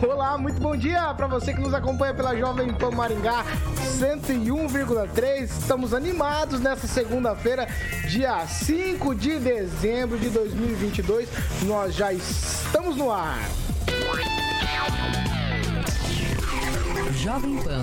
[0.00, 3.44] Olá, muito bom dia para você que nos acompanha pela Jovem Pan Maringá
[3.98, 5.42] 101,3.
[5.44, 7.66] Estamos animados nessa segunda-feira,
[8.06, 11.28] dia 5 de dezembro de 2022.
[11.64, 13.40] Nós já estamos no ar.
[17.16, 17.82] Jovem Pan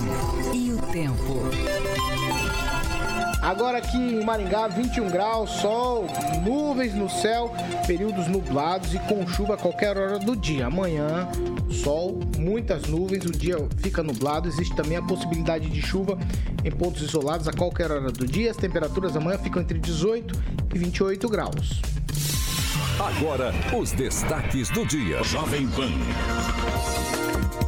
[0.54, 1.50] e o tempo.
[3.46, 6.08] Agora aqui em Maringá, 21 graus, sol,
[6.44, 7.54] nuvens no céu,
[7.86, 10.66] períodos nublados e com chuva a qualquer hora do dia.
[10.66, 11.30] Amanhã,
[11.70, 14.48] sol, muitas nuvens, o dia fica nublado.
[14.48, 16.18] Existe também a possibilidade de chuva
[16.64, 18.50] em pontos isolados a qualquer hora do dia.
[18.50, 20.42] As temperaturas amanhã ficam entre 18
[20.74, 21.82] e 28 graus.
[23.00, 25.24] Agora, os destaques do dia.
[25.24, 27.25] Jovem Pan.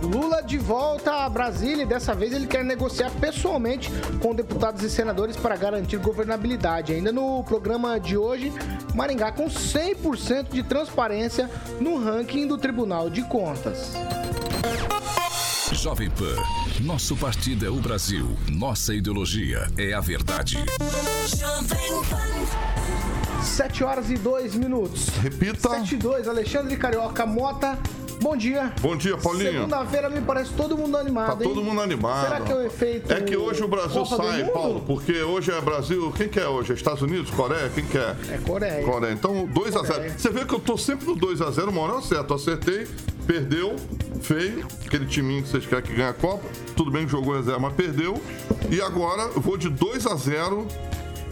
[0.07, 3.91] Lula de volta a Brasília e dessa vez ele quer negociar pessoalmente
[4.21, 6.93] com deputados e senadores para garantir governabilidade.
[6.93, 8.53] Ainda no programa de hoje,
[8.95, 11.49] Maringá com 100% de transparência
[11.81, 13.91] no ranking do Tribunal de Contas.
[15.73, 16.35] Jovem Pan.
[16.81, 18.37] Nosso partido é o Brasil.
[18.49, 20.57] Nossa ideologia é a verdade.
[23.43, 25.09] 7 horas e 2 minutos.
[25.21, 25.69] Repita.
[25.69, 27.77] 7 e 2, Alexandre Carioca Mota.
[28.21, 28.73] Bom dia.
[28.81, 29.51] Bom dia, Paulinho.
[29.51, 31.37] Segunda-feira me parece todo mundo animado.
[31.37, 32.23] Tá todo mundo animado.
[32.23, 33.13] Será que é o efeito.
[33.13, 34.45] É que hoje o Brasil Copa sai?
[34.45, 36.11] Paulo, porque hoje é Brasil.
[36.15, 36.71] Quem que é hoje?
[36.71, 37.29] É Estados Unidos?
[37.31, 37.69] Coreia?
[37.69, 38.15] Quem que é?
[38.31, 38.83] É Coreia.
[38.83, 39.13] Coreia.
[39.13, 39.87] Então, 2x0.
[39.87, 40.17] Coreia.
[40.17, 42.33] Você vê que eu tô sempre no 2x0, uma hora eu acerto.
[42.33, 42.87] Acertei,
[43.25, 43.75] perdeu,
[44.21, 44.67] feio.
[44.85, 46.43] Aquele timinho que vocês querem que ganhe a Copa.
[46.75, 48.19] Tudo bem que jogou reserva, mas perdeu.
[48.69, 50.65] E agora eu vou de 2x0.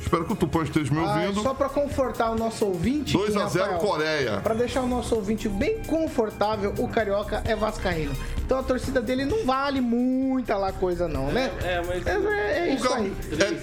[0.06, 1.42] Espero que o Tupã esteja me Ah, ouvindo.
[1.42, 3.14] só pra confortar o nosso ouvinte.
[3.14, 4.40] 2 a 0 Rafael, Coreia.
[4.42, 8.14] Pra deixar o nosso ouvinte bem confortável, o Carioca é vascaíno.
[8.46, 11.52] Então a torcida dele não vale muita lá coisa não, né?
[11.64, 13.14] É, mas- É, é isso Gab- aí.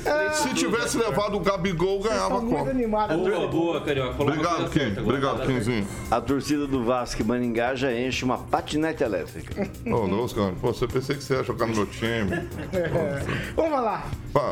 [0.04, 2.70] é, se tivesse levado o Gabigol, ganhava a Copa.
[2.70, 3.16] animados.
[3.16, 4.20] Boa, boa, Carioca.
[4.20, 5.00] Obrigado, Kim.
[5.00, 5.46] Obrigado.
[5.46, 5.86] Kimzinho.
[6.10, 9.68] A torcida do Vasco e Maningá já enche uma patinete elétrica.
[9.86, 10.52] Ô, não, cara.
[10.60, 12.30] Pô, você pensei que você ia jogar no meu time.
[13.54, 14.04] Vamos lá.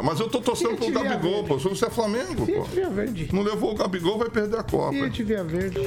[0.04, 1.58] Mas eu tô torcendo pro Gabigol, pô.
[1.58, 2.64] Se você é Flamengo, pô.
[2.64, 3.28] Fiat Via Verde.
[3.32, 4.92] Não levou o Gabigol, vai perder a Copa.
[4.92, 5.80] Fiat Via Verde.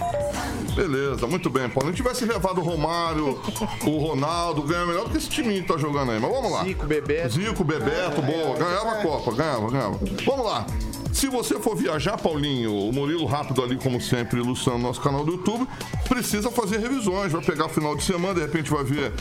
[0.76, 1.90] Beleza, muito bem, Paulo.
[1.92, 3.40] Se tivesse levado o Romário,
[3.86, 4.33] o Ronaldo,
[4.66, 6.20] ganha melhor do que esse time que tá jogando aí.
[6.20, 6.64] Mas vamos lá.
[6.64, 7.30] Zico, Bebeto.
[7.30, 8.58] Zico, Bebeto, boa.
[8.58, 10.00] Ganhava a Copa, ganhava, ganhava.
[10.26, 10.66] Vamos lá.
[11.14, 15.34] Se você for viajar, Paulinho, o Murilo Rápido ali, como sempre, ilustrando nosso canal do
[15.34, 15.68] YouTube,
[16.10, 17.32] precisa fazer revisões.
[17.32, 19.14] Vai pegar final de semana, de repente vai ver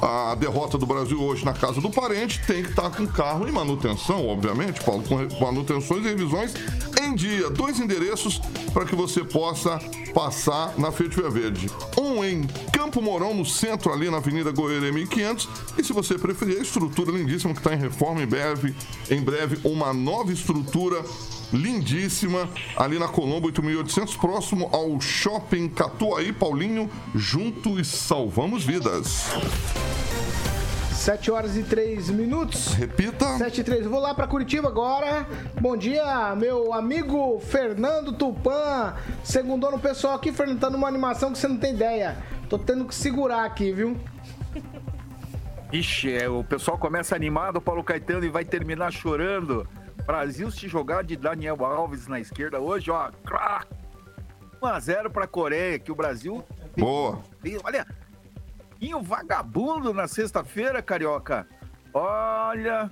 [0.00, 2.40] a derrota do Brasil hoje na casa do parente.
[2.46, 6.54] Tem que estar com o carro em manutenção, obviamente, Paulo, com manutenções e revisões
[7.02, 7.50] em dia.
[7.50, 8.40] Dois endereços
[8.72, 9.78] para que você possa
[10.14, 11.68] passar na Fiat Verde.
[11.98, 15.48] Um em Campo Mourão, no centro, ali na Avenida Goiânia 1500.
[15.76, 18.74] E se você preferir, a estrutura lindíssima que está em reforma em breve.
[19.10, 21.04] Em breve, uma nova estrutura
[21.52, 26.90] lindíssima ali na Colombo 8800, próximo ao Shopping Catuaí Paulinho.
[27.14, 29.26] Juntos salvamos vidas.
[31.00, 32.74] 7 horas e 3 minutos.
[32.74, 33.38] Repita.
[33.38, 33.86] 7 e 3.
[33.86, 35.26] Vou lá pra Curitiba agora.
[35.58, 38.94] Bom dia, meu amigo Fernando Tupan.
[39.24, 42.18] Segundou no pessoal aqui, Fernando, tá numa animação que você não tem ideia.
[42.50, 43.96] Tô tendo que segurar aqui, viu?
[45.72, 49.66] Ixi, é, o pessoal começa animado, o Paulo Caetano, e vai terminar chorando.
[50.10, 53.12] Brasil se jogar de Daniel Alves na esquerda hoje, ó.
[53.24, 53.64] Crá!
[54.60, 56.44] 1x0 pra Coreia, que o Brasil.
[56.76, 57.22] Boa.
[57.62, 57.86] Olha,
[58.80, 61.46] e o vagabundo na sexta-feira, carioca.
[61.94, 62.90] Olha,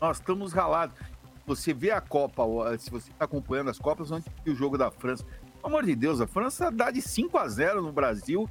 [0.00, 0.96] nós estamos ralados.
[1.44, 2.44] Você vê a Copa,
[2.78, 5.24] se você está acompanhando as Copas, onde o jogo da França.
[5.24, 8.48] Pelo amor de Deus, a França dá de 5 a 0 no Brasil,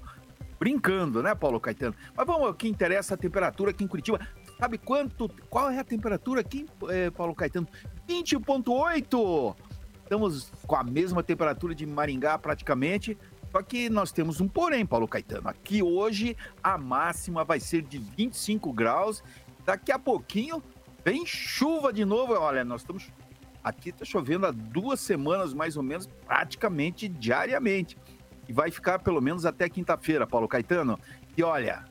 [0.60, 1.96] brincando, né, Paulo Caetano?
[2.18, 4.20] Mas vamos ao que interessa a temperatura aqui em Curitiba.
[4.60, 5.30] Sabe quanto?
[5.50, 7.66] Qual é a temperatura aqui, eh, Paulo Caetano?
[8.06, 9.56] 20,8!
[10.04, 13.18] Estamos com a mesma temperatura de Maringá praticamente.
[13.54, 15.48] Só que nós temos um porém, Paulo Caetano.
[15.48, 19.24] Aqui hoje a máxima vai ser de 25 graus.
[19.66, 20.62] Daqui a pouquinho
[21.06, 22.34] vem chuva de novo.
[22.34, 23.10] Olha, nós estamos.
[23.64, 27.98] Aqui está chovendo há duas semanas, mais ou menos, praticamente diariamente.
[28.48, 31.00] E vai ficar pelo menos até quinta-feira, Paulo Caetano.
[31.38, 31.86] E olha,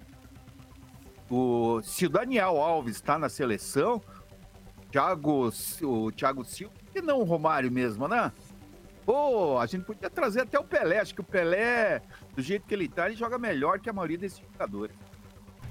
[1.31, 4.03] o, se o Daniel Alves está na seleção,
[4.91, 5.51] Thiago,
[5.83, 8.33] o Thiago Silva, e não o Romário mesmo, né?
[9.05, 11.01] Pô, a gente podia trazer até o Pelé.
[11.01, 12.03] Acho que o Pelé,
[12.35, 14.95] do jeito que ele tá, ele joga melhor que a maioria desses jogadores.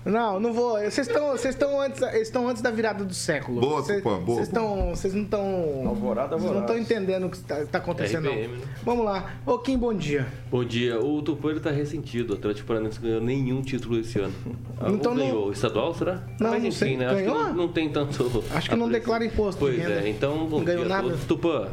[0.07, 0.73] Não, não vou.
[0.79, 3.59] Vocês estão, vocês estão antes, estão antes da virada do século.
[3.61, 5.41] Boa, Vocês- Tupã, boa, Vocês estão, vocês não estão,
[5.87, 6.79] Alvorada, vocês não estão alvorada.
[6.79, 8.27] entendendo o que está acontecendo.
[8.29, 8.57] RPM, não.
[8.57, 8.65] né?
[8.83, 9.33] Vamos lá.
[9.45, 10.25] Ô, Kim, bom dia.
[10.49, 10.99] Bom dia.
[10.99, 12.31] O Tupã ele tá ressentido.
[12.31, 14.33] O Atlético Paranaense não ganhou nenhum título esse ano.
[14.79, 15.47] Ah, Então ou não- ganhou.
[15.47, 16.23] O estadual, será?
[16.39, 16.97] Não, Mas não enfim, sei.
[16.97, 17.05] né?
[17.07, 17.43] Acho que Ganhou?
[17.43, 18.43] não, não tem tanto.
[18.55, 20.01] Acho que não declara imposto de Pois renda.
[20.05, 20.09] é.
[20.09, 21.17] Então, bom Não ganhou dia nada.
[21.27, 21.67] Tupã,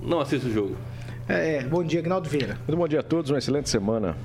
[0.00, 0.76] não assista o jogo.
[1.28, 2.56] É, é, bom dia, Agnaldo Vieira.
[2.66, 4.16] Muito bom dia a todos, uma excelente semana.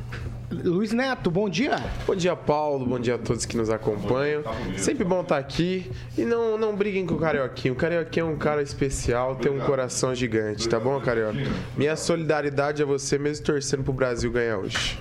[0.51, 1.77] Luiz Neto, bom dia.
[2.05, 2.85] Bom dia, Paulo.
[2.85, 4.43] Bom dia a todos que nos acompanham.
[4.77, 5.91] Sempre bom estar aqui.
[6.17, 7.73] E não, não briguem com o Carioquinho.
[7.73, 11.39] O Carioquinho é um cara especial, tem um coração gigante, tá bom, Carioca?
[11.75, 14.99] Minha solidariedade a você, mesmo torcendo pro Brasil ganhar hoje.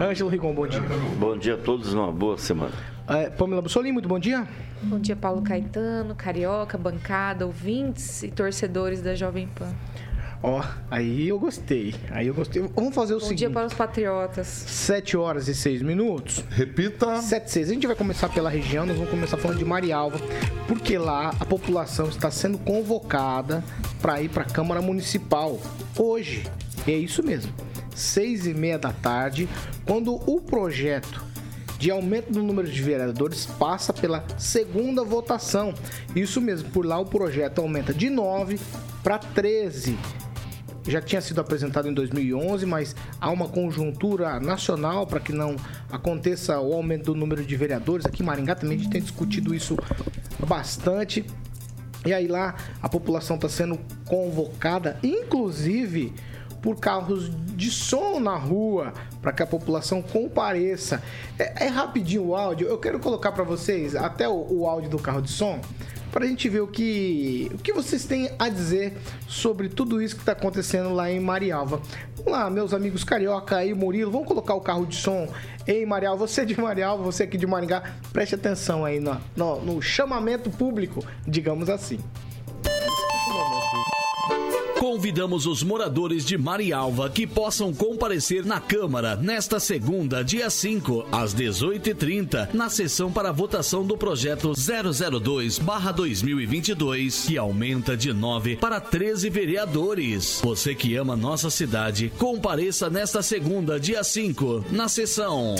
[0.00, 0.82] Ângelo Rigon, bom dia.
[1.18, 2.72] Bom dia a todos, uma boa semana.
[3.08, 4.46] É, Pamela Bussolini, muito bom dia.
[4.82, 9.72] Bom dia, Paulo Caetano, Carioca, bancada, ouvintes e torcedores da Jovem Pan.
[10.48, 11.92] Ó, aí eu gostei.
[12.08, 12.62] Aí eu gostei.
[12.72, 13.38] Vamos fazer o Bom seguinte.
[13.40, 14.46] dia para os patriotas.
[14.46, 16.44] 7 horas e 6 minutos.
[16.48, 17.20] Repita.
[17.20, 17.68] 7 e 6.
[17.68, 20.20] A gente vai começar pela região, nós vamos começar falando de Marialva,
[20.68, 23.64] porque lá a população está sendo convocada
[24.00, 25.60] para ir para a Câmara Municipal
[25.98, 26.44] hoje.
[26.86, 27.52] É isso mesmo.
[27.96, 29.48] 6 e meia da tarde,
[29.84, 31.24] quando o projeto
[31.76, 35.74] de aumento do número de vereadores passa pela segunda votação.
[36.14, 38.60] Isso mesmo, por lá o projeto aumenta de 9
[39.02, 39.98] para 13
[40.86, 45.56] já tinha sido apresentado em 2011, mas há uma conjuntura nacional para que não
[45.90, 48.06] aconteça o aumento do número de vereadores.
[48.06, 49.76] Aqui em Maringá também a gente tem discutido isso
[50.46, 51.24] bastante.
[52.04, 56.12] E aí lá a população está sendo convocada, inclusive
[56.62, 58.92] por carros de som na rua,
[59.22, 61.02] para que a população compareça.
[61.38, 64.98] É, é rapidinho o áudio, eu quero colocar para vocês até o, o áudio do
[64.98, 65.60] carro de som,
[66.16, 68.96] para a gente ver o que, o que vocês têm a dizer
[69.28, 71.78] sobre tudo isso que está acontecendo lá em Marialva.
[72.16, 75.28] Vamos lá, meus amigos Carioca e Murilo, vamos colocar o carro de som
[75.66, 76.26] em Marialva.
[76.26, 77.82] Você de Marialva, você aqui de Maringá,
[78.14, 81.98] preste atenção aí no, no, no chamamento público, digamos assim.
[84.86, 91.34] Convidamos os moradores de Marialva que possam comparecer na Câmara nesta segunda, dia 5, às
[91.34, 100.40] 18h30, na sessão para votação do projeto 002-2022, que aumenta de 9 para 13 vereadores.
[100.44, 105.56] Você que ama nossa cidade, compareça nesta segunda, dia 5, na sessão.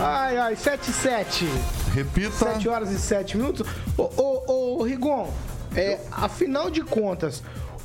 [0.00, 1.44] Ai, ai, 7 e 7.
[1.94, 2.54] Repita.
[2.54, 3.64] 7 horas e 7 minutos.
[3.96, 5.32] Ô, ô, ô Rigon,
[5.76, 7.42] é, afinal de contas,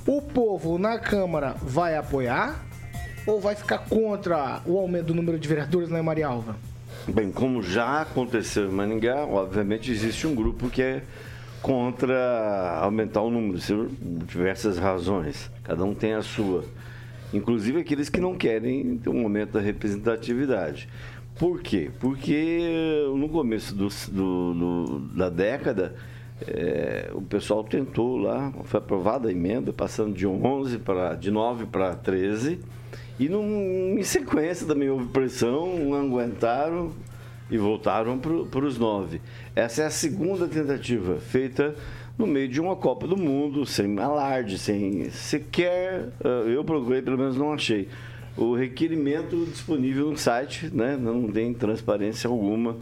[0.07, 2.63] o povo na Câmara vai apoiar
[3.25, 6.55] ou vai ficar contra o aumento do número de vereadores lá em Marialva?
[7.07, 11.03] Bem, como já aconteceu em Maningá, obviamente existe um grupo que é
[11.61, 13.89] contra aumentar o número, por
[14.25, 15.49] diversas razões.
[15.63, 16.63] Cada um tem a sua.
[17.33, 20.87] Inclusive aqueles que não querem ter um aumento da representatividade.
[21.37, 21.91] Por quê?
[21.99, 25.95] Porque no começo do, do- do- da década,
[26.47, 31.65] é, o pessoal tentou lá, foi aprovada a emenda, passando de 11 para de 9
[31.65, 32.59] para 13.
[33.19, 36.91] E num, em sequência também houve pressão, não aguentaram
[37.51, 39.19] e voltaram para os nove.
[39.55, 41.75] Essa é a segunda tentativa, feita
[42.17, 46.09] no meio de uma Copa do Mundo, sem alarde, sem sequer.
[46.23, 47.87] eh, Eu procurei, pelo menos não achei.
[48.37, 50.97] O requerimento disponível no site, né?
[50.99, 52.77] não tem transparência alguma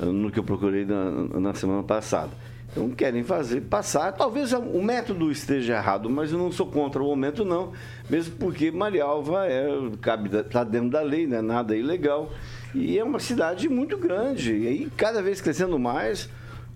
[0.00, 2.30] eh, no que eu procurei na, na semana passada.
[2.74, 4.10] Então querem fazer passar.
[4.10, 7.72] Talvez o método esteja errado, mas eu não sou contra o aumento, não.
[8.10, 9.68] Mesmo porque Marialva é,
[10.00, 12.32] cabe, está dentro da lei, não é nada ilegal.
[12.74, 14.52] E é uma cidade muito grande.
[14.52, 16.28] E cada vez crescendo mais,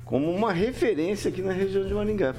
[0.04, 2.32] como uma referência aqui na região de Maringá.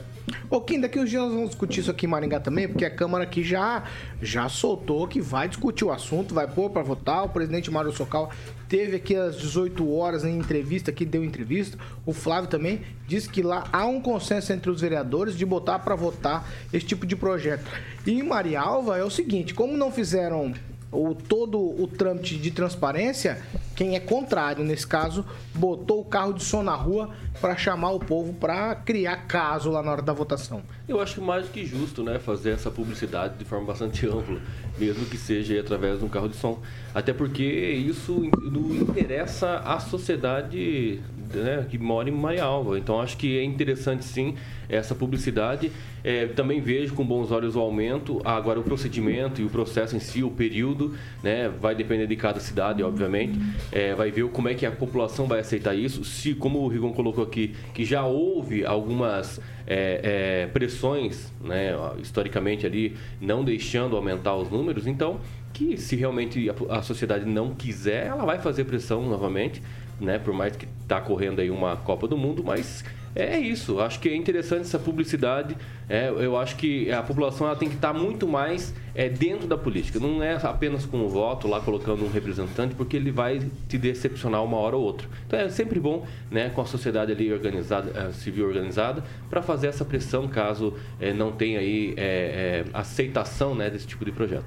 [0.50, 2.89] Ô, Kim, daqui uns dias nós vamos discutir isso aqui em Maringá também, porque a
[2.89, 3.83] Câmara aqui já,
[4.21, 7.24] já soltou que vai discutir o assunto, vai pôr para votar.
[7.24, 8.31] O presidente Mário Socal
[8.67, 11.77] teve aqui às 18 horas em entrevista, que deu entrevista.
[12.05, 15.95] O Flávio também disse que lá há um consenso entre os vereadores de botar para
[15.95, 17.65] votar esse tipo de projeto.
[18.05, 20.53] E em Marialva é o seguinte, como não fizeram
[20.91, 23.41] o, todo o trâmite de transparência,
[23.75, 28.00] quem é contrário, nesse caso, botou o carro de som na rua para chamar o
[28.00, 30.62] povo para criar caso lá na hora da votação.
[30.88, 34.41] Eu acho mais do que justo, né, fazer essa publicidade de forma bastante ampla,
[34.77, 36.60] mesmo que seja através de um carro de som.
[36.93, 41.01] Até porque isso não interessa à sociedade
[41.33, 42.77] né, que mora em Marialva.
[42.77, 44.36] Então acho que é interessante sim
[44.67, 45.71] essa publicidade.
[46.03, 48.21] É, também vejo com bons olhos o aumento.
[48.24, 52.39] Agora o procedimento e o processo em si, o período, né, vai depender de cada
[52.39, 53.39] cidade, obviamente.
[53.71, 56.03] É, vai ver como é que a população vai aceitar isso.
[56.03, 62.65] Se, como o Rigon colocou aqui, que já houve algumas é, é, pressões, né, historicamente
[62.65, 65.19] ali, não deixando aumentar os números, então
[65.53, 69.62] que se realmente a, sociedade não quiser, ela vai fazer pressão novamente,
[70.00, 72.84] né, por mais que está correndo aí uma Copa do Mundo, mas
[73.15, 73.79] é isso.
[73.79, 75.56] Acho que é interessante essa publicidade.
[75.89, 79.58] É, eu acho que a população ela tem que estar muito mais é, dentro da
[79.58, 80.00] política.
[80.00, 84.44] Não é apenas com o voto lá colocando um representante, porque ele vai te decepcionar
[84.44, 85.08] uma hora ou outra.
[85.25, 89.68] Então é sempre bom, né, com a sociedade ali organizada, eh, civil organizada, para fazer
[89.68, 94.46] essa pressão caso é, não tenha aí é, aceitação, né, desse tipo de projeto.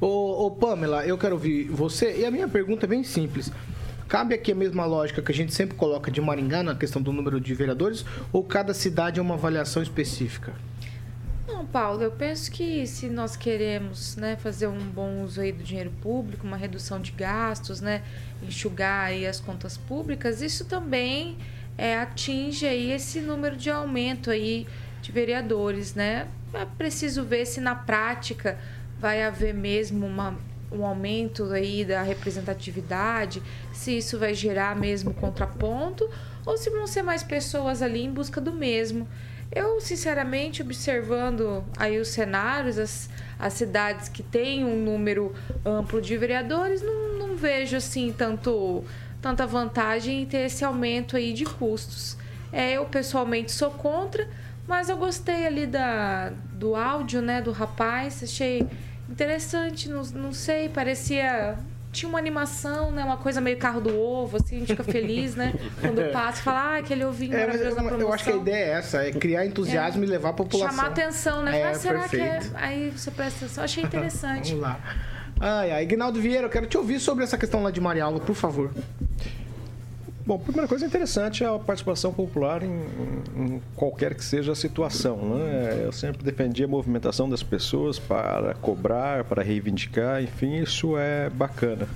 [0.00, 2.20] Ô, ô, Pamela, eu quero ouvir você.
[2.20, 3.50] E a minha pergunta é bem simples.
[4.08, 7.12] Cabe aqui a mesma lógica que a gente sempre coloca de Maringá na questão do
[7.12, 10.54] número de vereadores ou cada cidade é uma avaliação específica?
[11.46, 15.62] Não, Paulo, eu penso que se nós queremos né, fazer um bom uso aí do
[15.62, 18.02] dinheiro público, uma redução de gastos, né,
[18.42, 21.36] enxugar aí as contas públicas, isso também
[21.76, 24.66] é, atinge aí esse número de aumento aí
[25.02, 26.28] de vereadores, né?
[26.54, 28.58] É preciso ver se na prática
[28.98, 30.34] vai haver mesmo uma,
[30.70, 36.08] um aumento aí da representatividade, se isso vai gerar mesmo contraponto
[36.44, 39.08] ou se vão ser mais pessoas ali em busca do mesmo.
[39.50, 43.08] Eu, sinceramente, observando aí os cenários, as,
[43.38, 45.34] as cidades que têm um número
[45.64, 48.84] amplo de vereadores, não, não vejo assim tanto,
[49.22, 52.16] tanta vantagem em ter esse aumento aí de custos.
[52.52, 54.28] É, eu pessoalmente sou contra,
[54.66, 58.66] mas eu gostei ali da, do áudio, né, do rapaz, achei
[59.08, 61.56] interessante, não, não sei, parecia
[61.90, 63.02] tinha uma animação, né?
[63.02, 65.54] Uma coisa meio carro do ovo, assim, a gente fica feliz, né?
[65.80, 68.08] Quando passa, fala, ah, aquele ovinho É, maravilhoso na eu, promoção.
[68.08, 70.06] eu acho que a ideia é essa, é criar entusiasmo É.
[70.06, 70.76] e levar a população.
[70.76, 71.58] Chamar atenção, né?
[71.60, 72.28] É, ah, será que é?
[72.30, 72.56] perfeito.
[72.56, 73.64] Aí você presta atenção.
[73.64, 74.50] Achei interessante.
[74.50, 74.80] Vamos lá.
[75.40, 78.34] Ai, ai, Ignaldo Vieira, eu quero te ouvir sobre essa questão lá de Marialva, por
[78.34, 78.70] favor.
[80.28, 82.82] Bom, primeira coisa interessante é a participação popular em,
[83.34, 85.16] em qualquer que seja a situação.
[85.16, 85.84] Né?
[85.86, 91.88] Eu sempre defendi a movimentação das pessoas para cobrar, para reivindicar, enfim, isso é bacana.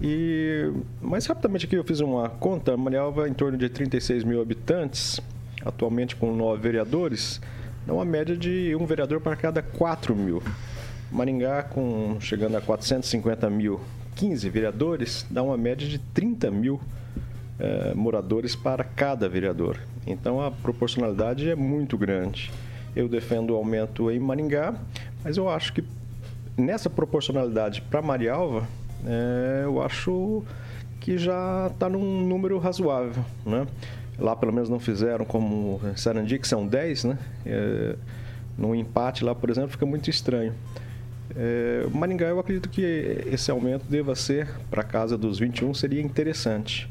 [0.00, 0.70] E
[1.02, 5.20] mais rapidamente aqui eu fiz uma conta, Marialva em torno de 36 mil habitantes,
[5.64, 7.40] atualmente com nove vereadores,
[7.84, 10.40] dá uma média de um vereador para cada 4 mil.
[11.10, 13.80] Maringá, com, chegando a 450 mil,
[14.14, 16.80] 15 vereadores, dá uma média de 30 mil
[17.58, 19.78] eh, moradores para cada vereador.
[20.06, 22.50] Então a proporcionalidade é muito grande.
[22.94, 24.74] Eu defendo o aumento em Maringá,
[25.22, 25.84] mas eu acho que
[26.56, 28.66] nessa proporcionalidade para Marialva,
[29.06, 30.42] eh, eu acho
[31.00, 33.24] que já está num número razoável.
[33.44, 33.66] Né?
[34.18, 37.18] Lá pelo menos não fizeram como Sarandi, que são 10, né?
[37.46, 37.96] Eh,
[38.56, 40.52] num empate lá, por exemplo, fica muito estranho.
[41.36, 42.82] É, Maringá, eu acredito que
[43.26, 46.88] esse aumento deva ser para casa dos 21, seria interessante.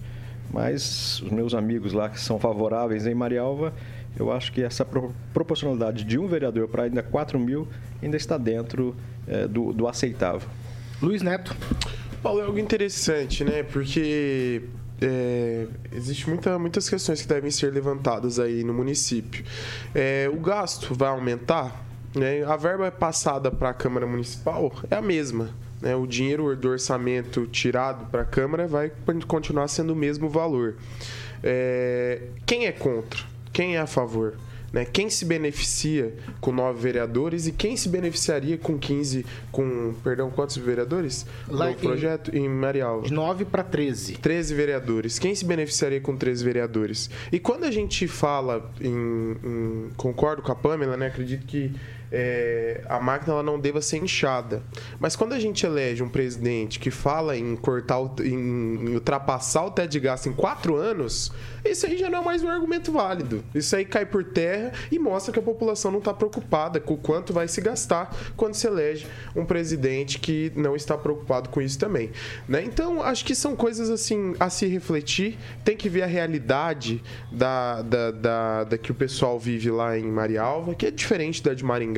[0.58, 3.72] Mas os meus amigos lá que são favoráveis em Marialva,
[4.18, 7.68] eu acho que essa pro- proporcionalidade de um vereador para ainda 4 mil
[8.02, 8.96] ainda está dentro
[9.28, 10.50] é, do, do aceitável.
[11.00, 11.56] Luiz Neto.
[12.24, 13.62] Paulo, é algo interessante, né?
[13.62, 14.64] Porque
[15.00, 19.46] é, existe muita, muitas questões que devem ser levantadas aí no município.
[19.94, 21.86] É, o gasto vai aumentar,
[22.16, 22.44] né?
[22.44, 25.52] A verba passada para a Câmara Municipal é a mesma.
[25.82, 25.96] Né?
[25.96, 28.92] O dinheiro do orçamento tirado para a Câmara vai
[29.28, 30.76] continuar sendo o mesmo valor.
[31.44, 33.24] É, quem é contra?
[33.54, 34.36] Quem é a favor?
[34.74, 34.84] Né?
[34.84, 40.58] Quem se beneficia com nove vereadores e quem se beneficiaria com 15, com, perdão, quantos
[40.58, 41.26] vereadores?
[41.48, 43.08] Lá no em- projeto em Marialva.
[43.08, 44.18] De 9 para 13.
[44.18, 45.18] 13 vereadores.
[45.20, 47.10] Quem se beneficiaria com 13 vereadores?
[47.32, 48.92] E quando a gente fala em.
[49.44, 51.08] em- concordo com a Pamela, né?
[51.08, 51.72] Acredito que
[52.12, 54.62] é, a máquina ela não deva ser inchada.
[55.00, 58.34] Mas quando a gente elege um presidente que fala em cortar, o- em,
[58.90, 61.32] em ultrapassar o teto de gasto em quatro anos,
[61.66, 63.44] isso aí já não é mais um argumento válido.
[63.54, 66.98] Isso aí cai por terra e mostra que a população não está preocupada com o
[66.98, 71.78] quanto vai se gastar quando se elege um presidente que não está preocupado com isso
[71.78, 72.12] também.
[72.48, 72.64] Né?
[72.64, 75.38] Então, acho que são coisas assim a se refletir.
[75.66, 80.06] Tem que ver a realidade da, da, da, da que o pessoal vive lá em
[80.10, 81.97] Marialva, que é diferente da de Maringá.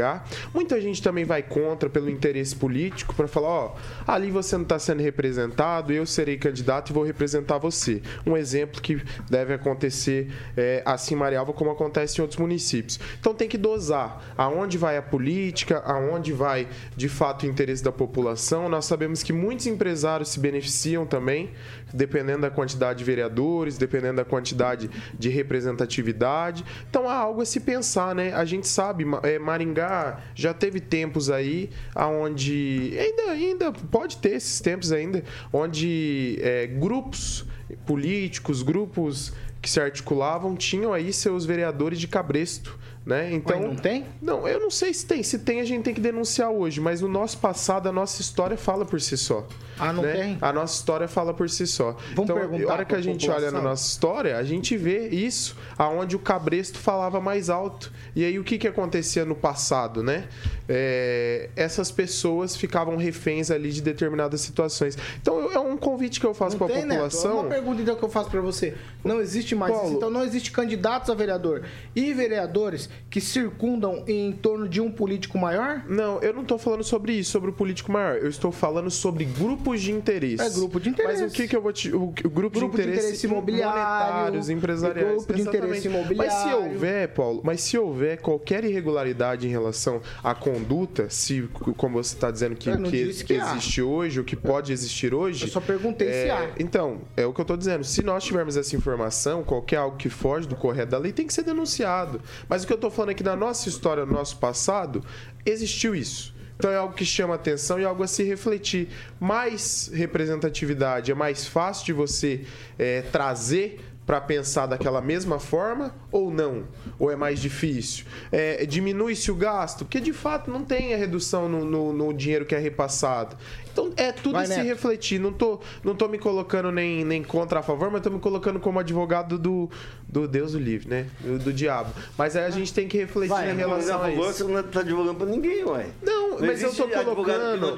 [0.54, 3.76] Muita gente também vai contra pelo interesse político para falar, ó,
[4.08, 8.02] ali você não está sendo representado, eu serei candidato e vou representar você.
[8.26, 13.00] Um exemplo que deve acontecer é, assim Marialva como acontece em outros municípios.
[13.20, 17.92] Então tem que dosar aonde vai a política, aonde vai de fato o interesse da
[17.92, 18.70] população.
[18.70, 21.52] Nós sabemos que muitos empresários se beneficiam também,
[21.94, 26.64] dependendo da quantidade de vereadores, dependendo da quantidade de representatividade.
[26.90, 28.34] Então há algo a se pensar, né?
[28.34, 34.60] A gente sabe, é, Maringá já teve tempos aí onde ainda, ainda pode ter esses
[34.60, 37.46] tempos ainda, onde é, grupos
[37.86, 42.79] políticos, grupos que se articulavam tinham aí seus vereadores de cabresto
[43.10, 43.34] né?
[43.34, 44.06] Então, não tem?
[44.22, 45.24] Não, eu não sei se tem.
[45.24, 46.80] Se tem, a gente tem que denunciar hoje.
[46.80, 49.48] Mas o nosso passado, a nossa história fala por si só.
[49.80, 50.14] Ah, não né?
[50.14, 50.38] tem?
[50.40, 51.98] A nossa história fala por si só.
[52.14, 53.48] Vamos então, a hora que a gente população.
[53.48, 57.92] olha na nossa história, a gente vê isso aonde o cabresto falava mais alto.
[58.16, 60.28] E aí o que, que acontecia no passado, né?
[60.68, 64.96] É, essas pessoas ficavam reféns ali de determinadas situações.
[65.20, 66.90] Então é um convite que eu faço para a Tem, Neto?
[66.90, 67.40] população.
[67.40, 68.76] Uma pergunta então que eu faço para você.
[69.04, 69.88] Não existe mais Paulo.
[69.88, 69.98] isso.
[69.98, 71.64] Então não existe candidatos a vereador
[71.96, 75.84] e vereadores que circundam em torno de um político maior?
[75.88, 78.18] Não, eu não estou falando sobre isso, sobre o político maior.
[78.18, 80.44] Eu estou falando sobre grupos de interesse.
[80.44, 81.24] É grupo de interesse.
[81.24, 81.94] Mas o que, que eu vou te.
[81.94, 85.16] O, o grupo, Grupo de de interesse, interesse imobiliário, monetários, empresariais.
[85.16, 86.16] grupo de interesse Exatamente.
[86.16, 86.74] Mas se imobiliário.
[86.74, 92.30] houver, Paulo, mas se houver qualquer irregularidade em relação à conduta, se, como você está
[92.32, 93.52] dizendo que, que que há.
[93.52, 95.46] existe hoje, o que pode existir hoje.
[95.46, 96.50] Eu só perguntei é, se há.
[96.60, 97.84] Então, é o que eu estou dizendo.
[97.84, 101.34] Se nós tivermos essa informação, qualquer algo que foge do correto da lei tem que
[101.34, 102.22] ser denunciado.
[102.48, 105.04] Mas o que eu estou falando é que na nossa história, no nosso passado,
[105.46, 106.34] existiu isso.
[106.58, 108.90] Então é algo que chama atenção e algo a se refletir.
[109.20, 112.42] Mais representatividade é mais fácil de você
[112.78, 116.64] é, trazer para pensar daquela mesma forma ou não?
[116.98, 118.06] Ou é mais difícil?
[118.32, 119.86] É, Diminui-se o gasto?
[119.86, 123.38] Porque de fato não tem a redução no, no- no dinheiro que é repassado.
[123.80, 125.20] Então é tudo Vai, se refletir.
[125.20, 128.60] Não tô, não tô me colocando nem, nem contra a favor, mas tô me colocando
[128.60, 129.70] como advogado do,
[130.08, 131.08] do Deus do livre, né?
[131.22, 131.92] Do, do diabo.
[132.18, 134.48] Mas aí a gente tem que refletir Vai, em não, relação não, a Você isso.
[134.52, 135.88] não tá divulgando pra ninguém, ué.
[136.02, 137.72] Não, Não mas eu tô colocando,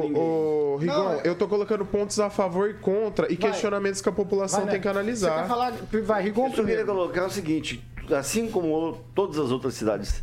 [0.00, 0.14] ninguém.
[0.14, 3.50] o, Rigon, Não, é- eu tô colocando pontos a favor e contra e Vai.
[3.50, 4.88] questionamentos que a população Vai, tem que.
[4.88, 5.42] Você analisar.
[5.42, 5.72] quer falar?
[6.04, 10.22] Vai, Rigon Eu só queria colocar o seguinte, assim como todas as outras cidades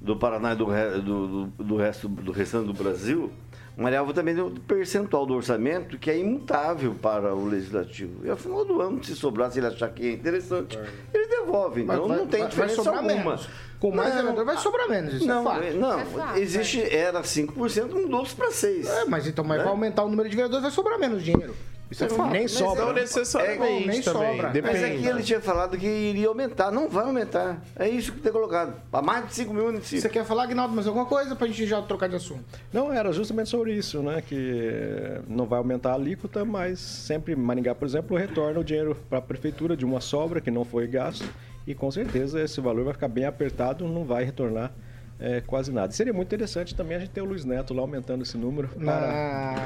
[0.00, 3.30] do Paraná e do, do, do, do resto do restante do Brasil,
[3.76, 8.24] Marialva também tem um percentual do orçamento que é imutável para o legislativo.
[8.24, 10.78] E ao final do ano, se sobrar, se ele achar que é interessante,
[11.12, 11.82] ele devolve.
[11.82, 13.30] Mas Então vai- não tem vai- diferença vai sobrar alguma.
[13.32, 13.48] menos.
[13.80, 15.74] Com mais Não, vereador vai sobrar menos, isso não, é fato.
[15.76, 18.88] Não, É fato, existe, era 5%, mudou-se para 6%.
[18.88, 19.64] É, mas então, mas Né?
[19.64, 21.54] vai aumentar o número de vereadores, vai sobrar menos dinheiro.
[21.94, 22.30] Isso é fato.
[22.30, 22.82] Nem Mas sobra.
[22.82, 24.02] é- Não necessariamente É, nem também.
[24.32, 24.48] sobra.
[24.50, 24.74] Depende.
[24.80, 26.70] Mas aqui ele tinha falado que iria aumentar.
[26.70, 27.62] Não vai aumentar.
[27.76, 28.74] É isso que tem colocado.
[28.90, 30.02] Para mais de 5 mil municípios.
[30.02, 32.44] Você quer falar, Agnaldo, mais alguma coisa pra gente já trocar de assunto?
[32.72, 34.22] Não, era justamente sobre isso, né?
[34.26, 39.18] Que não vai aumentar a alíquota, mas sempre Maringá, por exemplo, retorna o dinheiro para
[39.18, 41.24] a prefeitura de uma sobra que não foi gasto
[41.66, 44.72] e com certeza esse valor vai ficar bem apertado, não vai retornar
[45.26, 45.90] é, quase nada.
[45.92, 48.92] Seria muito interessante também a gente ter o Luiz Neto lá aumentando esse número para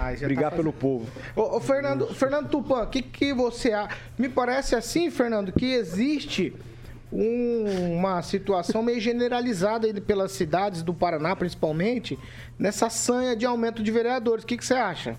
[0.06, 1.06] Ah, já brigar tá pelo povo.
[1.34, 3.96] Ô, ô, Fernando, Fernando Tupan, o que, que você acha?
[4.16, 6.54] Me parece assim, Fernando, que existe
[7.12, 12.16] um- uma situação meio generalizada aí pelas cidades do Paraná, principalmente,
[12.56, 14.44] nessa sanha de aumento de vereadores.
[14.44, 15.16] O que, que você acha?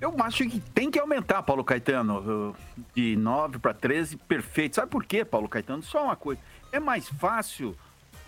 [0.00, 2.54] Eu acho que tem que aumentar, Paulo Caetano,
[2.94, 4.76] de 9 para 13, perfeito.
[4.76, 5.82] Sabe por quê, Paulo Caetano?
[5.82, 6.40] Só uma coisa.
[6.70, 7.74] É mais fácil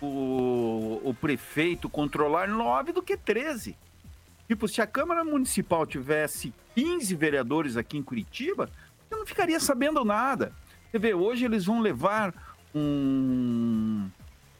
[0.01, 3.75] o, o prefeito controlar 9 do que 13.
[4.47, 8.69] Tipo, se a Câmara Municipal tivesse 15 vereadores aqui em Curitiba,
[9.09, 10.53] eu não ficaria sabendo nada.
[10.89, 12.33] Você vê, hoje eles vão levar
[12.73, 14.09] um,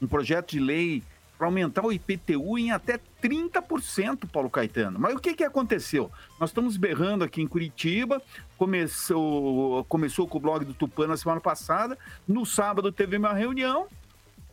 [0.02, 1.02] um projeto de lei
[1.38, 4.98] para aumentar o IPTU em até 30%, Paulo Caetano.
[4.98, 6.10] Mas o que, que aconteceu?
[6.38, 8.20] Nós estamos berrando aqui em Curitiba,
[8.58, 11.96] começou, começou com o blog do Tupã na semana passada,
[12.26, 13.86] no sábado teve uma reunião,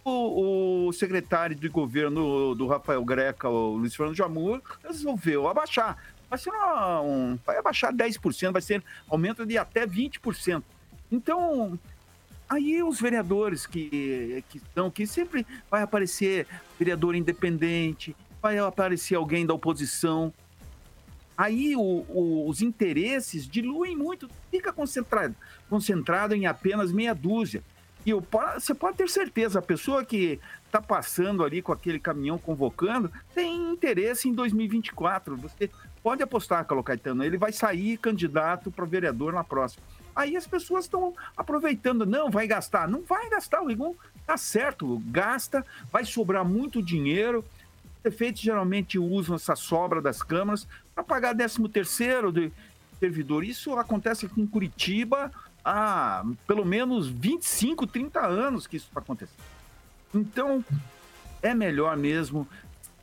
[0.05, 5.97] o, o secretário de governo do Rafael Greca, o Luiz Fernando Jamur, resolveu abaixar.
[6.29, 6.51] Vai ser
[7.03, 10.63] um, vai abaixar 10%, vai ser aumento de até 20%.
[11.11, 11.77] Então,
[12.47, 16.45] aí os vereadores que, que estão aqui, sempre vai aparecer
[16.77, 20.31] vereador independente, vai aparecer alguém da oposição.
[21.35, 25.35] Aí o- o- os interesses diluem muito, fica concentrado,
[25.67, 27.63] concentrado em apenas meia dúzia.
[28.05, 33.11] E você pode ter certeza, a pessoa que está passando ali com aquele caminhão convocando
[33.33, 35.35] tem interesse em 2024.
[35.37, 35.71] Você
[36.03, 39.83] pode apostar, Carlos Caetano, ele vai sair candidato para vereador na próxima.
[40.15, 42.87] Aí as pessoas estão aproveitando, não, vai gastar.
[42.87, 47.45] Não vai gastar, o Rigon Tá certo, gasta, vai sobrar muito dinheiro.
[47.85, 52.51] Os prefeitos geralmente usam essa sobra das câmaras para pagar 13 terceiro de
[52.99, 53.43] servidor.
[53.43, 55.31] Isso acontece aqui em Curitiba
[55.65, 59.43] há pelo menos 25, 30 anos que isso está acontecendo.
[60.13, 60.63] Então,
[61.41, 62.47] é melhor mesmo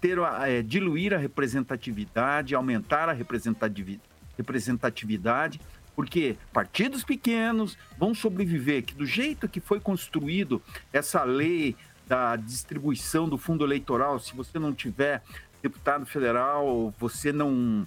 [0.01, 4.01] ter, é, diluir a representatividade, aumentar a representativi-
[4.38, 5.61] representatividade,
[5.94, 13.29] porque partidos pequenos vão sobreviver, que do jeito que foi construído essa lei da distribuição
[13.29, 15.22] do fundo eleitoral, se você não tiver
[15.62, 17.87] deputado federal, você não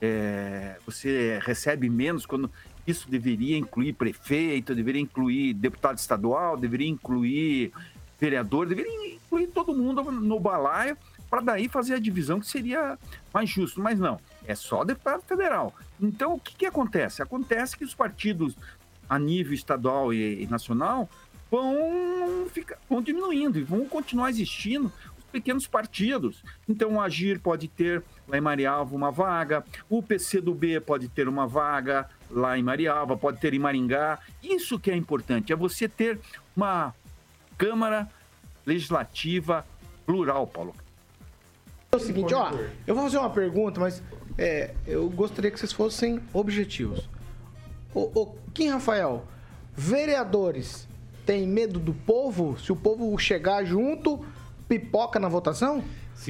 [0.00, 2.50] é, você recebe menos quando
[2.90, 7.72] isso deveria incluir prefeito, deveria incluir deputado estadual, deveria incluir
[8.18, 10.96] vereador, deveria incluir todo mundo no balaio
[11.30, 12.98] para daí fazer a divisão que seria
[13.32, 13.80] mais justo.
[13.80, 15.74] Mas não, é só deputado federal.
[16.00, 17.22] Então, o que, que acontece?
[17.22, 18.56] Acontece que os partidos
[19.08, 21.08] a nível estadual e, nacional
[21.50, 26.42] vão, ficar, vão diminuindo e vão continuar existindo os pequenos partidos.
[26.68, 31.46] Então, o Agir pode ter lá em Marialva uma vaga, o PCdoB pode ter uma
[31.46, 34.18] vaga lá em Marialva, pode ter em Maringá.
[34.42, 36.18] Isso que é importante, é você ter
[36.56, 36.94] uma
[37.58, 38.08] Câmara
[38.64, 39.66] Legislativa
[40.06, 40.74] plural, Paulo.
[41.92, 42.52] É o seguinte, ó,
[42.86, 44.02] eu vou fazer uma pergunta, mas
[44.38, 47.08] é, eu gostaria que vocês fossem objetivos.
[47.92, 49.26] O, o Kim Rafael,
[49.74, 50.88] vereadores
[51.26, 52.56] têm medo do povo?
[52.60, 54.24] Se o povo chegar junto,
[54.68, 55.82] pipoca na votação?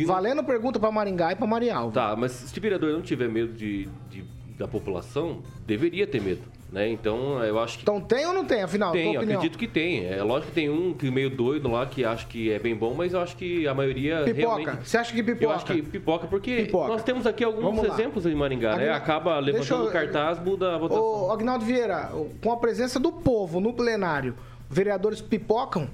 [0.06, 1.92] Valendo pergunta pra Maringá e pra Marialva.
[1.92, 4.24] Tá, mas se o vereador não tiver medo de, de-
[4.60, 6.86] da população, deveria ter medo, né?
[6.86, 7.82] Então, eu acho que...
[7.82, 8.92] Então tem ou não tem, afinal?
[8.92, 10.04] Tem, acredito que tem.
[10.04, 12.92] É lógico que tem um que meio doido lá que acha que é bem bom,
[12.92, 14.38] mas eu acho que a maioria Pipoca.
[14.62, 14.86] realmente...
[14.88, 15.44] Você acha que pipoca?
[15.44, 16.88] Eu acho que pipoca, porque Pipoca.
[16.88, 18.90] nós temos aqui alguns exemplos em Maringá, né?
[18.90, 21.02] Acaba levantando eu- o cartaz, muda a votação.
[21.02, 22.10] Ô, Agnaldo Vieira,
[22.42, 24.34] com a presença do povo no plenário,
[24.68, 25.88] vereadores pipocam?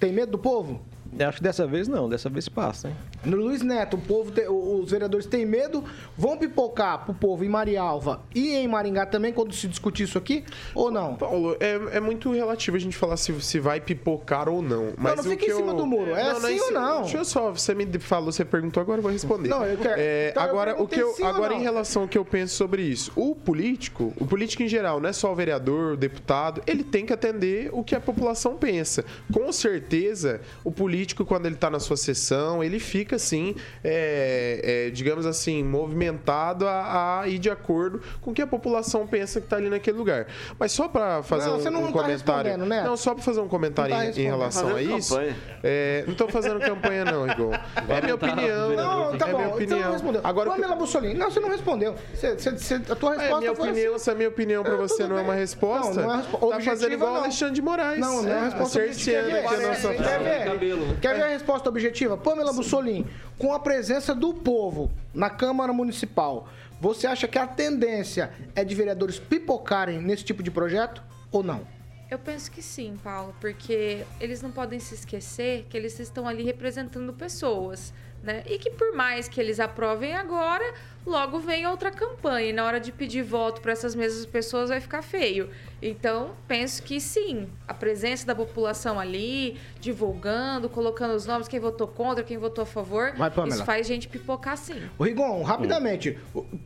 [0.00, 0.80] Tem medo do povo?
[1.18, 2.94] Eu acho que dessa vez não, dessa vez passa, hein?
[3.24, 5.84] No Luiz Neto, o povo tem- os vereadores têm medo,
[6.16, 10.44] vão pipocar pro povo em Marialva e em Maringá também quando se discutir isso aqui,
[10.74, 11.14] ou não?
[11.16, 14.92] Paulo, é, é muito relativo a gente falar se, se vai pipocar ou não.
[14.96, 17.02] Mas não o fica em cima eu- do muro, é assim isso- ou não?
[17.02, 19.48] Deixa eu só, você me falou, você perguntou, agora eu vou responder.
[19.48, 21.60] Não, eu quero- É, então eu agora, o que eu, agora não.
[21.60, 25.08] em relação ao que eu penso sobre isso, o político, o político em geral, não
[25.08, 29.04] é só o vereador, o deputado, ele tem que atender o que a população pensa.
[29.32, 34.90] Com certeza, o político, quando ele está na sua sessão, ele fica assim, é, é,
[34.90, 39.46] digamos assim, movimentado a, a ir de acordo com o que a população pensa que
[39.46, 40.26] está ali naquele lugar.
[40.58, 42.50] Mas só para fazer Não, um, você não um tá comentário.
[42.50, 42.82] respondendo, né?
[42.84, 45.18] Não, só para fazer um comentário tá em- em, relação a isso.
[45.62, 47.54] É, não estou fazendo campanha, não, Igor.
[47.54, 48.70] É minha votar opinião.
[48.70, 49.80] no Não, tá é bom, minha então opinião.
[49.80, 50.20] não respondeu.
[50.24, 51.94] Agora, Pamela Bussolini, não, você não respondeu.
[52.14, 54.04] Você, você- você- a tua é, resposta minha foi opinião, assim.
[54.04, 56.38] se a minha opinião pra É, você não é uma resposta, Não, não é respo-
[56.38, 57.20] tá objetiva, fazendo igual o não.
[57.22, 58.00] Alexandre de Moraes.
[58.00, 59.22] Não, não é é, resposta objetiva.
[59.22, 60.96] ver?
[61.00, 62.16] Quer ver a resposta objetiva?
[62.16, 63.01] Pamela Bussolini,
[63.38, 66.48] com a presença do povo na Câmara Municipal,
[66.80, 71.66] você acha que a tendência é de vereadores pipocarem nesse tipo de projeto ou não?
[72.10, 76.42] Eu penso que sim, Paulo, porque eles não podem se esquecer que eles estão ali
[76.42, 78.42] representando pessoas, né?
[78.46, 82.78] E que por mais que eles aprovem agora, logo vem outra campanha e na hora
[82.78, 85.50] de pedir voto para essas mesmas pessoas vai ficar feio.
[85.80, 91.88] Então, penso que sim, a presença da população ali, divulgando, colocando os nomes, quem votou
[91.88, 93.48] contra, quem votou a favor, Pamela.
[93.48, 94.80] isso faz gente pipocar sim.
[94.96, 96.16] O Rigon, rapidamente,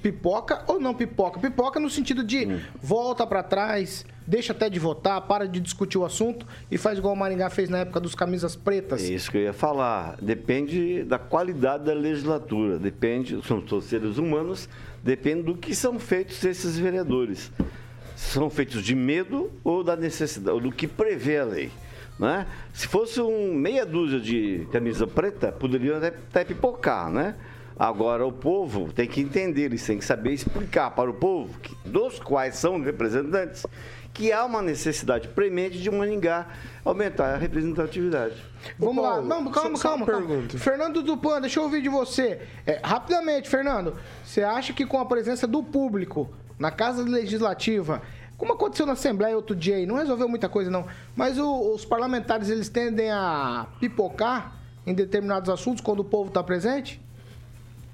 [0.03, 1.40] pipoca ou não pipoca?
[1.40, 2.47] Pipoca no sentido de
[2.83, 7.14] volta pra trás, deixa até de votar, para de discutir o assunto e faz igual
[7.14, 9.02] o Maringá fez na época dos camisas pretas.
[9.02, 10.16] É isso que eu ia falar.
[10.20, 14.68] Depende da qualidade da legislatura, depende, são todos seres humanos,
[15.02, 17.52] depende do que são feitos esses vereadores.
[18.16, 21.70] São feitos de medo ou da necessidade, ou do que prevê a lei.
[22.18, 22.46] Né?
[22.72, 27.34] Se fosse um meia dúzia de camisa preta, poderiam até, até pipocar, né?
[27.78, 31.76] Agora o povo tem que entender, eles têm que saber explicar para o povo, que-
[31.86, 33.66] dos quais são representantes,
[34.16, 36.46] que há uma necessidade premente de Maningá
[36.83, 38.35] aumentar a representatividade.
[38.79, 40.26] Vamos lá, Paulo, não, calma, só- só calma, uma calma.
[40.26, 40.59] pergunta.
[40.59, 42.40] Fernando Dupan, deixa eu ouvir de você.
[42.64, 48.00] É, rapidamente, Fernando, você acha que com a presença do público na Casa Legislativa,
[48.38, 51.85] como aconteceu na Assembleia outro dia aí, não resolveu muita coisa não, mas o- os
[51.85, 54.55] parlamentares eles tendem a pipocar
[54.87, 57.02] em determinados assuntos quando o povo está presente?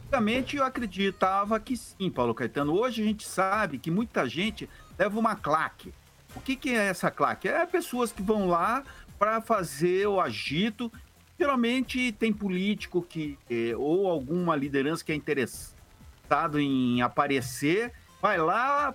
[0.06, 2.74] Antigamente eu acreditava que sim, Paulo Caetano.
[2.78, 5.92] Hoje a gente sabe que muita gente leva uma claque.
[6.34, 7.48] O que, que é essa claque?
[7.48, 8.82] É pessoas que vão lá
[9.18, 10.90] para fazer o agito.
[11.38, 18.94] Geralmente tem político que eh, ou alguma liderança que é interessado em aparecer, vai lá,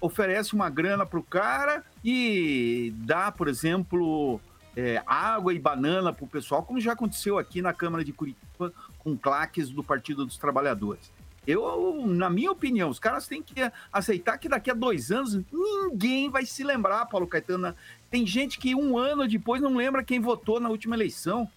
[0.00, 4.40] oferece uma grana pro cara e dá, por exemplo,
[4.76, 8.72] é, água e banana para o pessoal, como já aconteceu aqui na Câmara de Curitiba
[8.98, 11.12] com claques do Partido dos Trabalhadores.
[11.46, 13.54] Eu, na minha opinião, os caras têm que
[13.92, 17.74] aceitar que daqui a dois anos ninguém vai se lembrar, Paulo Caetano.
[18.10, 21.48] Tem gente que um ano depois não lembra quem votou na última eleição.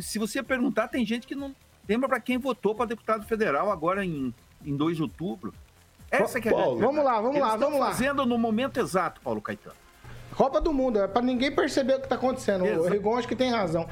[0.00, 1.54] Se você perguntar, tem gente que não
[1.88, 5.54] lembra para quem votou para deputado federal agora em, em 2 de outubro.
[6.10, 7.86] Essa que é a Paulo, vamos lá, vamos Eles lá, vamos lá.
[7.86, 9.74] fazendo no momento exato, Paulo Caetano.
[10.36, 12.62] Copa do Mundo, é pra ninguém perceber o que tá acontecendo.
[12.62, 12.88] O Exato.
[12.90, 13.88] Rigon acho que tem razão.